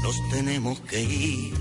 Nos 0.04 0.30
tenemos 0.30 0.80
que 0.82 1.02
ir, 1.02 1.54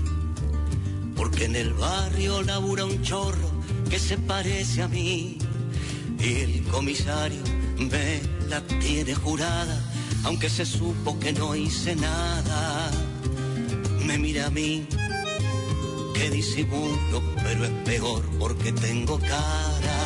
porque 1.15 1.45
en 1.45 1.55
el 1.55 1.73
barrio 1.73 2.43
labura 2.43 2.85
un 2.85 3.01
chorro 3.01 3.49
que 3.89 3.97
se 3.97 4.17
parece 4.19 4.83
a 4.83 4.87
mí. 4.87 5.39
Y 6.19 6.35
el 6.41 6.63
comisario 6.65 7.41
me 7.77 8.21
la 8.47 8.61
tiene 8.61 9.15
jurada, 9.15 9.88
aunque 10.23 10.49
se 10.49 10.65
supo 10.65 11.19
que 11.19 11.33
no 11.33 11.55
hice 11.55 11.95
nada. 11.95 12.91
Me 14.05 14.17
mira 14.17 14.47
a 14.47 14.49
mí, 14.49 14.85
que 16.13 16.29
disimulo, 16.29 17.21
pero 17.43 17.65
es 17.65 17.71
peor 17.85 18.23
porque 18.39 18.71
tengo 18.71 19.19
cara. 19.19 19.97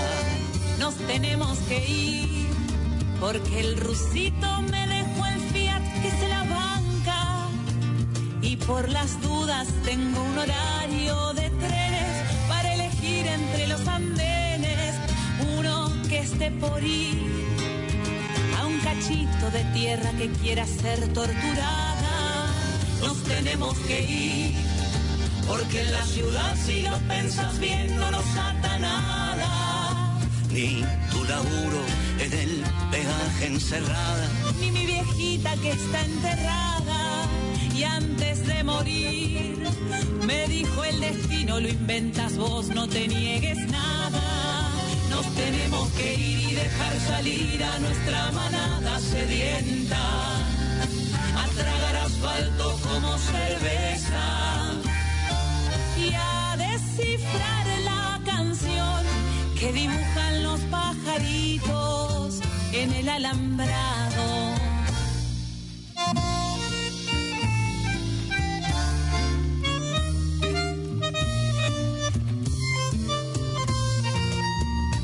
Nos 0.80 0.96
tenemos 0.96 1.58
que 1.70 1.90
ir 1.90 2.48
porque 3.20 3.60
el 3.62 3.78
rusito 3.78 4.62
me 4.64 4.86
dejó 4.88 5.26
el 5.26 5.40
Fiat 5.52 6.02
que 6.02 6.12
se 6.12 6.28
la 6.28 6.44
banca 6.44 7.48
y 8.42 8.58
por 8.58 8.90
las 8.90 9.22
dudas 9.22 9.68
tengo 9.86 10.22
un 10.22 10.38
horario 10.38 11.34
de 11.34 11.50
trenes 11.50 12.24
para 12.50 12.74
elegir 12.74 13.26
entre 13.28 13.68
los 13.68 13.88
andenes 13.88 14.96
uno 15.58 15.90
que 16.10 16.20
esté 16.20 16.52
por 16.52 16.84
ir 16.84 17.33
cachito 19.04 19.52
de 19.52 19.64
tierra 19.74 20.12
que 20.18 20.30
quiera 20.30 20.66
ser 20.66 21.00
torturada. 21.14 22.48
Nos 23.02 23.22
tenemos 23.24 23.78
que 23.80 24.02
ir, 24.02 24.56
porque 25.48 25.82
en 25.82 25.92
la 25.92 26.04
ciudad 26.04 26.56
si 26.66 26.82
lo 26.84 26.98
pensas 27.00 27.60
bien 27.60 27.98
no 27.98 28.12
nos 28.12 28.26
ata 28.38 28.80
nada. 28.80 30.20
Ni 30.52 30.84
tu 31.12 31.24
laburo 31.26 31.84
en 32.20 32.34
el 32.34 32.64
peaje 32.92 33.48
encerrada. 33.48 34.30
ni 34.60 34.72
mi 34.72 34.86
viejita 34.86 35.56
que 35.58 35.72
está 35.72 36.06
enterrada. 36.06 37.28
Y 37.76 37.84
antes 37.84 38.48
de 38.48 38.64
morir, 38.64 39.68
me 40.26 40.48
dijo 40.48 40.84
el 40.84 41.00
destino, 41.02 41.60
lo 41.60 41.68
inventas 41.68 42.38
vos, 42.38 42.68
no 42.68 42.88
te 42.88 43.08
niegues 43.08 43.58
nada. 43.68 44.70
Nos 45.10 45.26
tenemos 45.36 45.90
que 45.92 46.14
ir 46.14 46.52
y 46.52 46.54
dejar 46.54 47.00
salir 47.00 47.64
a 47.64 47.80
nuestra 47.80 48.32
manada 48.32 48.73
sedienta. 49.14 50.04
A 51.44 51.46
tragar 51.60 51.96
asfalto 52.08 52.66
como 52.88 53.10
cerveza. 53.18 54.26
Y 56.06 56.08
a 56.14 56.56
descifrar 56.58 57.66
la 57.92 58.22
canción 58.26 59.02
que 59.60 59.72
dibujan 59.72 60.44
los 60.44 60.60
pajaritos 60.78 62.40
en 62.74 62.94
el 62.94 63.08
alambrado. 63.10 64.26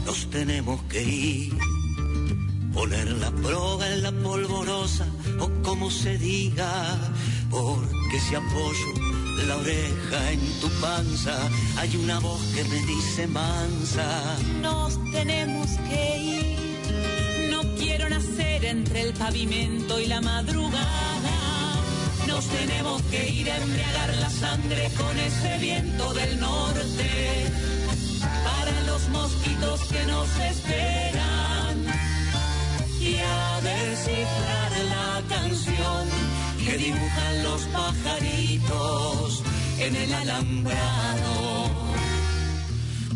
Nos 0.05 0.29
tenemos 0.31 0.81
que 0.91 1.03
ir, 1.03 1.53
poner 2.79 3.11
la 3.17 3.29
proga 3.31 3.85
en 3.93 4.03
la 4.03 4.11
polvorosa 4.23 5.05
o 5.41 5.49
como 5.63 5.91
se 5.91 6.17
diga, 6.17 6.71
por 7.49 7.81
que 8.09 8.19
si 8.21 8.35
apoyo 8.35 8.89
la 9.47 9.57
oreja 9.57 10.31
en 10.31 10.39
tu 10.61 10.69
panza, 10.79 11.35
hay 11.77 11.93
una 11.97 12.19
voz 12.19 12.41
que 12.55 12.63
me 12.63 12.79
dice 12.93 13.27
mansa. 13.27 14.07
Nos 14.61 14.97
tenemos 15.11 15.67
que 15.89 16.01
ir. 16.33 17.49
No 17.51 17.61
quiero 17.75 18.09
nacer 18.09 18.63
entre 18.63 19.01
el 19.01 19.13
pavimento 19.13 19.99
y 19.99 20.05
la 20.05 20.21
madrugada. 20.21 21.35
Nos 22.27 22.45
tenemos 22.45 23.01
que 23.11 23.29
ir 23.29 23.51
a 23.51 23.57
embriagar 23.57 24.15
la 24.21 24.29
sangre 24.29 24.89
con 24.95 25.19
ese 25.19 25.57
viento 25.57 26.13
del 26.13 26.39
norte. 26.39 27.09
Para 28.47 28.81
los 28.89 29.09
mosquitos 29.09 29.81
que 29.91 30.05
nos 30.05 30.29
esperan. 30.51 31.38
Descifrar 33.61 34.71
la 34.95 35.21
canción 35.27 36.07
que 36.65 36.77
dibujan 36.77 37.43
los 37.43 37.61
pajaritos 37.63 39.43
en 39.79 39.95
el 39.95 40.13
alambrado. 40.13 41.69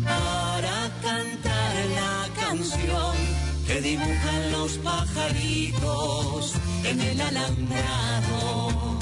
Para 0.04 0.90
cantar 1.02 1.74
la 2.00 2.28
canción 2.42 3.16
que 3.66 3.80
dibujan 3.80 4.52
los 4.52 4.72
pajaritos 4.78 6.52
en 6.84 7.00
el 7.00 7.20
alambrado. 7.20 8.93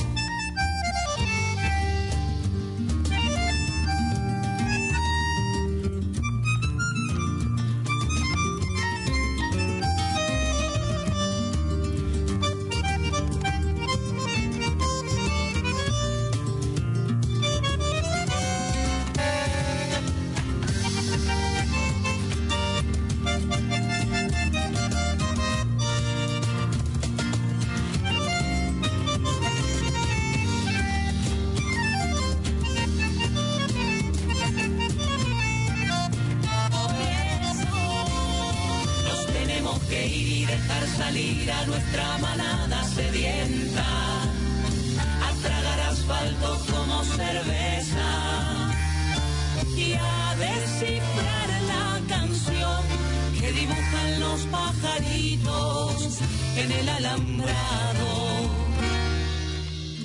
En 56.57 56.73
el 56.73 56.89
alambrado. 56.89 58.09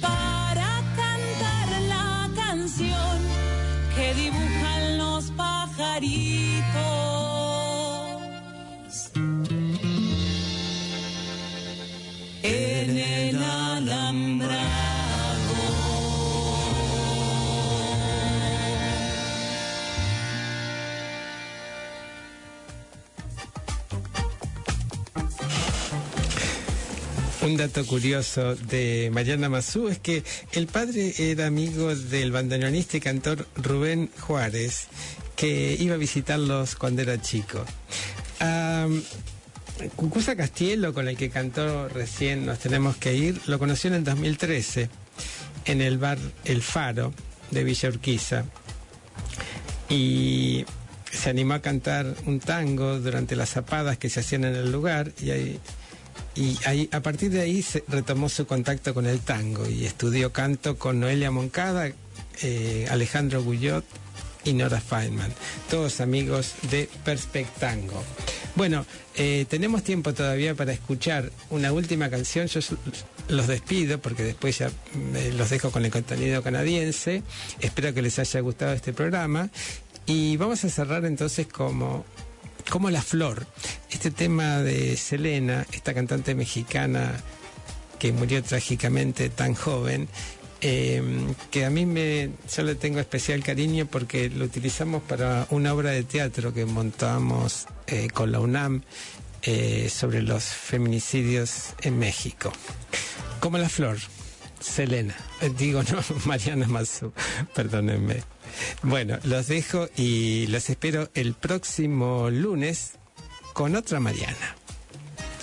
Para 0.02 0.82
cantar 0.95 1.82
la 1.88 2.30
canción 2.36 3.20
que 3.95 4.14
dibujan 4.14 4.98
los 4.98 5.32
pajaritos. 5.32 6.36
Un 27.58 27.64
dato 27.64 27.88
curioso 27.88 28.55
de 28.55 29.10
Mariana 29.12 29.49
Mazú 29.49 29.88
es 29.88 29.97
que 29.97 30.24
el 30.51 30.68
padre 30.68 31.12
era 31.18 31.47
amigo 31.47 31.95
del 31.95 32.32
bandoneonista 32.32 32.97
y 32.97 32.99
cantor 32.99 33.47
Rubén 33.55 34.12
Juárez, 34.20 34.86
que 35.36 35.76
iba 35.80 35.95
a 35.95 35.97
visitarlos 35.97 36.76
cuando 36.76 37.01
era 37.01 37.20
chico. 37.20 37.66
Cucuza 39.95 40.36
Castielo, 40.36 40.93
con 40.93 41.08
el 41.08 41.18
que 41.18 41.32
cantó 41.32 41.89
recién 41.89 42.45
Nos 42.45 42.60
Tenemos 42.60 42.95
que 42.95 43.16
Ir, 43.16 43.41
lo 43.47 43.58
conoció 43.58 43.88
en 43.88 43.95
el 43.95 44.03
2013 44.03 44.89
en 45.66 45.82
el 45.82 45.97
bar 45.97 46.20
El 46.45 46.62
Faro 46.62 47.12
de 47.49 47.64
Villa 47.64 47.89
Urquiza 47.89 48.45
y 49.89 50.64
se 51.12 51.32
animó 51.32 51.55
a 51.55 51.62
cantar 51.64 52.14
un 52.28 52.39
tango 52.39 52.99
durante 52.99 53.36
las 53.36 53.49
zapadas 53.49 53.97
que 53.97 54.10
se 54.10 54.20
hacían 54.20 54.43
en 54.43 54.55
el 54.55 54.72
lugar 54.72 55.12
y 55.20 55.32
ahí, 55.32 55.60
y 56.38 56.57
ahí, 56.65 56.88
a 56.91 57.01
partir 57.01 57.31
de 57.31 57.41
ahí 57.41 57.63
se 57.63 57.83
retomó 57.88 58.29
su 58.29 58.45
contacto 58.45 58.93
con 58.93 59.07
el 59.07 59.21
tango 59.21 59.67
y 59.67 59.85
estudió 59.85 60.31
canto 60.31 60.77
con 60.77 60.99
Noelia 60.99 61.31
Moncada, 61.31 61.91
eh, 62.43 62.88
Alejandro 62.91 63.43
Gullot 63.43 63.83
y 64.43 64.53
Nora 64.53 64.79
Feynman, 64.79 65.33
todos 65.67 65.99
amigos 65.99 66.53
de 66.69 66.88
Perspectango. 67.03 68.03
Bueno, 68.55 68.85
eh, 69.15 69.45
tenemos 69.49 69.83
tiempo 69.83 70.13
todavía 70.13 70.53
para 70.53 70.73
escuchar 70.73 71.31
una 71.49 71.71
última 71.71 72.09
canción. 72.11 72.47
Yo 72.47 72.59
los 73.29 73.47
despido 73.47 73.99
porque 73.99 74.23
después 74.23 74.59
ya 74.59 74.71
eh, 75.15 75.33
los 75.35 75.49
dejo 75.49 75.71
con 75.71 75.85
el 75.85 75.91
contenido 75.91 76.43
canadiense. 76.43 77.23
Espero 77.59 77.93
que 77.95 78.01
les 78.03 78.19
haya 78.19 78.39
gustado 78.41 78.73
este 78.73 78.93
programa. 78.93 79.49
Y 80.05 80.38
vamos 80.38 80.63
a 80.63 80.69
cerrar 80.69 81.03
entonces 81.05 81.47
como, 81.47 82.05
como 82.70 82.89
La 82.89 83.01
Flor. 83.01 83.45
Este 83.89 84.11
tema 84.11 84.59
de 84.59 84.97
Selena, 84.97 85.65
esta 85.72 85.93
cantante 85.93 86.36
mexicana 86.36 87.13
que 87.99 88.11
murió 88.11 88.43
trágicamente 88.43 89.30
tan 89.30 89.53
joven, 89.53 90.07
eh, 90.61 91.01
que 91.51 91.65
a 91.65 91.70
mí 91.70 91.86
me, 91.86 92.32
yo 92.55 92.63
le 92.63 92.76
tengo 92.76 92.99
especial 92.99 93.43
cariño 93.43 93.86
porque 93.86 94.30
lo 94.30 94.45
utilizamos 94.45 95.03
para 95.03 95.47
una 95.51 95.74
obra 95.74 95.91
de 95.91 96.03
teatro 96.03 96.53
que 96.53 96.65
montamos 96.65 97.68
eh, 97.88 98.09
con 98.11 98.32
la 98.32 98.39
UNAM 98.39 98.82
eh, 99.43 99.89
sobre 99.89 100.22
los 100.22 100.43
feminicidios 100.43 101.74
en 101.82 101.99
México. 101.99 102.51
Como 103.39 103.57
la 103.57 103.70
flor, 103.70 103.97
Selena, 104.60 105.16
Eh, 105.41 105.51
digo 105.58 105.84
no, 105.84 106.01
Mariana 106.26 106.68
Mazú, 106.68 107.14
perdónenme. 107.53 108.24
Bueno, 108.82 109.20
los 109.24 109.47
dejo 109.47 109.88
y 109.95 110.47
los 110.47 110.70
espero 110.70 111.10
el 111.14 111.34
próximo 111.34 112.30
lunes 112.30 112.93
con 113.53 113.76
otra 113.76 113.99
Mariana. 113.99 114.55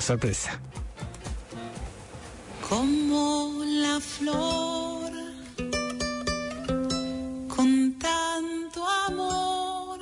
Sorpresa. 0.00 0.60
como 2.68 3.62
la 3.64 4.00
flor 4.00 5.12
con 7.54 7.98
tanto 7.98 8.86
amor 9.06 9.98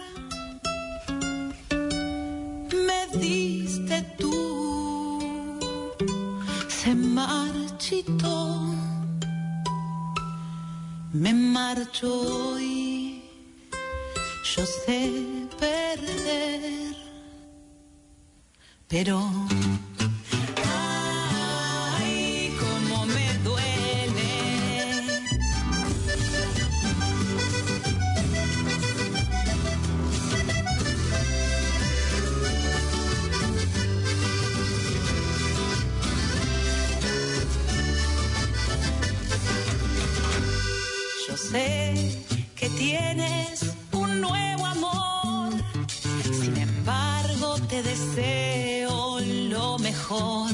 me 2.86 3.18
diste 3.18 4.02
tú 4.18 5.58
se 6.68 6.94
marchitó 6.94 8.51
me 11.12 11.32
marcho 11.32 12.08
hoy. 12.10 13.22
Yo 14.56 14.66
sé 14.66 15.48
perder 15.58 16.82
pero 18.92 19.18
lo 50.12 50.51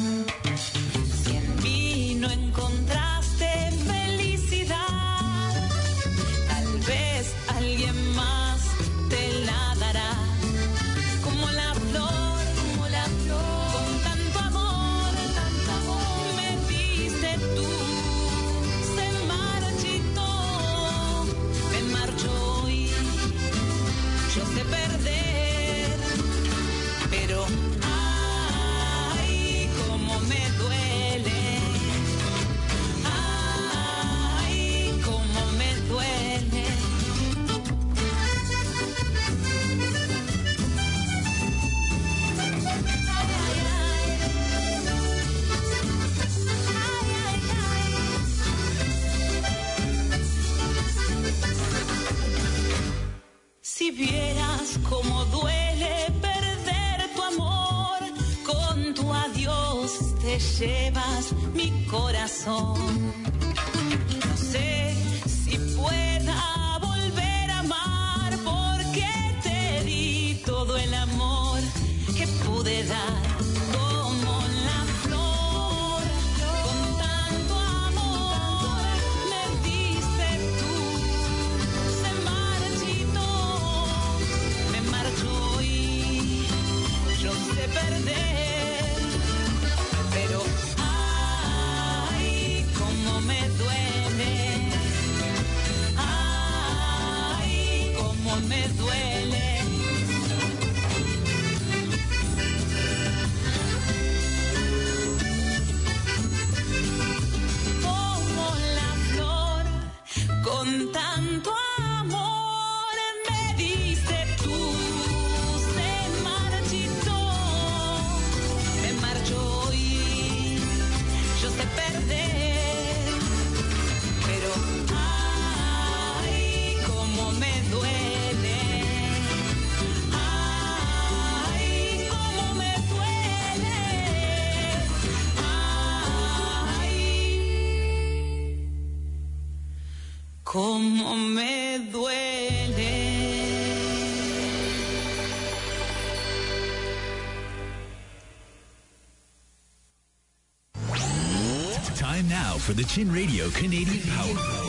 for 152.69 152.75
the 152.75 152.85
Chin 152.85 153.11
Radio 153.11 153.49
Canadian 153.49 154.03
Power. 154.15 154.69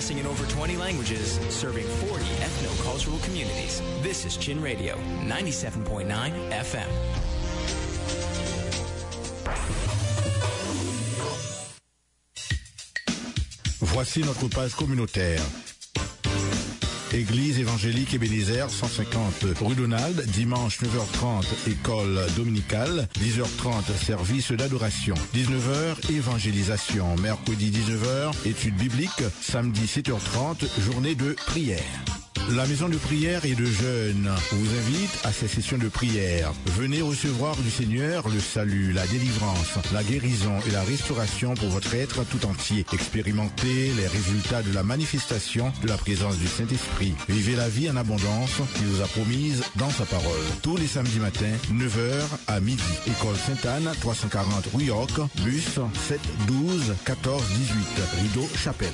Broadcasting 0.00 0.24
in 0.24 0.26
over 0.26 0.46
20 0.46 0.78
languages, 0.78 1.38
serving 1.50 1.84
40 1.84 2.24
ethno-cultural 2.24 3.18
communities. 3.18 3.82
This 4.00 4.24
is 4.24 4.38
Chin 4.38 4.62
Radio, 4.62 4.96
97.9 5.26 6.08
FM. 6.48 6.88
Voici 13.80 14.20
notre 14.20 14.48
page 14.48 14.74
communautaire. 14.74 15.42
Église 17.12 17.58
évangélique 17.58 18.14
Ebenezer, 18.14 18.70
150 18.70 19.44
rue 19.60 19.74
Donald, 19.74 20.24
dimanche 20.28 20.78
9h30, 20.80 21.70
école 21.70 22.20
dominicale, 22.36 23.08
10h30, 23.18 23.96
service 23.96 24.52
d'adoration, 24.52 25.14
19h, 25.34 26.12
évangélisation, 26.12 27.16
mercredi 27.16 27.70
19h, 27.70 28.48
études 28.48 28.76
bibliques, 28.76 29.24
samedi 29.40 29.86
7h30, 29.86 30.66
journée 30.80 31.14
de 31.14 31.32
prière. 31.46 32.19
La 32.56 32.66
maison 32.66 32.88
de 32.88 32.96
prière 32.96 33.44
et 33.44 33.54
de 33.54 33.64
jeûne 33.64 34.28
vous 34.50 34.76
invite 34.76 35.20
à 35.24 35.30
ces 35.30 35.46
sessions 35.46 35.78
de 35.78 35.88
prière. 35.88 36.52
Venez 36.66 37.00
recevoir 37.00 37.54
du 37.56 37.70
Seigneur 37.70 38.28
le 38.28 38.40
salut, 38.40 38.92
la 38.92 39.06
délivrance, 39.06 39.78
la 39.92 40.02
guérison 40.02 40.58
et 40.66 40.72
la 40.72 40.82
restauration 40.82 41.54
pour 41.54 41.68
votre 41.68 41.94
être 41.94 42.24
tout 42.24 42.44
entier. 42.46 42.84
Expérimentez 42.92 43.92
les 43.96 44.06
résultats 44.08 44.62
de 44.62 44.72
la 44.72 44.82
manifestation 44.82 45.72
de 45.82 45.86
la 45.86 45.96
présence 45.96 46.38
du 46.38 46.48
Saint-Esprit. 46.48 47.14
Vivez 47.28 47.54
la 47.54 47.68
vie 47.68 47.88
en 47.88 47.96
abondance 47.96 48.60
qu'il 48.74 48.86
vous 48.86 49.02
a 49.02 49.06
promise 49.06 49.62
dans 49.76 49.90
sa 49.90 50.04
parole. 50.04 50.46
Tous 50.62 50.76
les 50.76 50.88
samedis 50.88 51.20
matins, 51.20 51.56
9h 51.72 52.22
à 52.48 52.58
midi. 52.58 52.82
École 53.06 53.36
Sainte-Anne, 53.36 53.92
340 54.00 54.66
rue 54.74 54.84
York, 54.84 55.20
bus 55.44 55.78
7 56.08 56.20
12 56.48 56.94
14 57.04 57.44
18, 57.48 58.22
Rideau 58.22 58.48
Chapelle. 58.56 58.88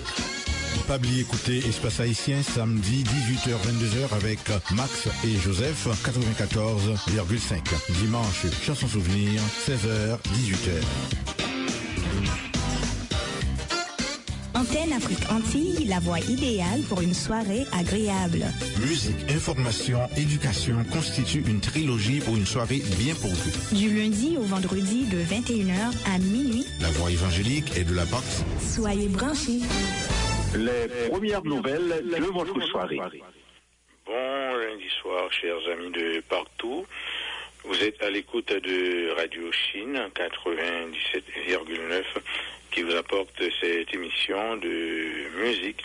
Pas 0.87 0.97
oublier 0.97 1.23
écouter 1.23 1.59
Espace 1.67 1.99
Haïtien 1.99 2.43
samedi 2.43 3.03
18h-22h 3.03 4.15
avec 4.15 4.39
Max 4.73 5.09
et 5.25 5.37
Joseph 5.41 5.89
94,5. 6.05 7.59
Dimanche, 8.01 8.47
chanson 8.65 8.87
souvenir 8.87 9.41
16h-18h. 9.67 10.83
Antenne 14.55 14.93
Afrique 14.93 15.19
Antilles, 15.31 15.87
la 15.89 15.99
voie 15.99 16.21
idéale 16.21 16.83
pour 16.89 17.01
une 17.01 17.15
soirée 17.15 17.67
agréable. 17.77 18.47
Musique, 18.81 19.17
information, 19.31 19.99
éducation 20.17 20.77
constituent 20.93 21.45
une 21.49 21.59
trilogie 21.61 22.21
pour 22.21 22.37
une 22.37 22.47
soirée 22.47 22.83
bien 22.99 23.15
pourvue. 23.17 23.53
Du 23.73 23.93
lundi 23.99 24.37
au 24.39 24.43
vendredi 24.45 25.05
de 25.07 25.19
21h 25.19 25.93
à 26.15 26.19
minuit, 26.19 26.65
La 26.81 26.91
voix 26.93 27.11
évangélique 27.11 27.73
et 27.77 27.83
de 27.85 27.93
la 27.93 28.05
boxe. 28.05 28.45
soyez 28.75 29.09
branchés. 29.09 29.61
Les 30.57 31.09
premières 31.11 31.45
nouvelles 31.45 32.03
de 32.03 32.25
votre 32.33 32.59
soirée. 32.63 32.99
Bon 34.07 34.57
lundi 34.57 34.89
soir, 35.03 35.31
chers 35.31 35.59
amis 35.71 35.91
de 35.91 36.21
partout. 36.31 36.87
Vous 37.65 37.85
êtes 37.85 38.03
à 38.03 38.09
l'écoute 38.09 38.51
de 38.53 39.11
Radio 39.17 39.53
Chine 39.53 40.01
97,9 40.15 42.05
qui 42.71 42.83
vous 42.83 42.95
apporte 42.95 43.43
cette 43.61 43.93
émission 43.93 44.57
de 44.57 45.29
musique 45.45 45.85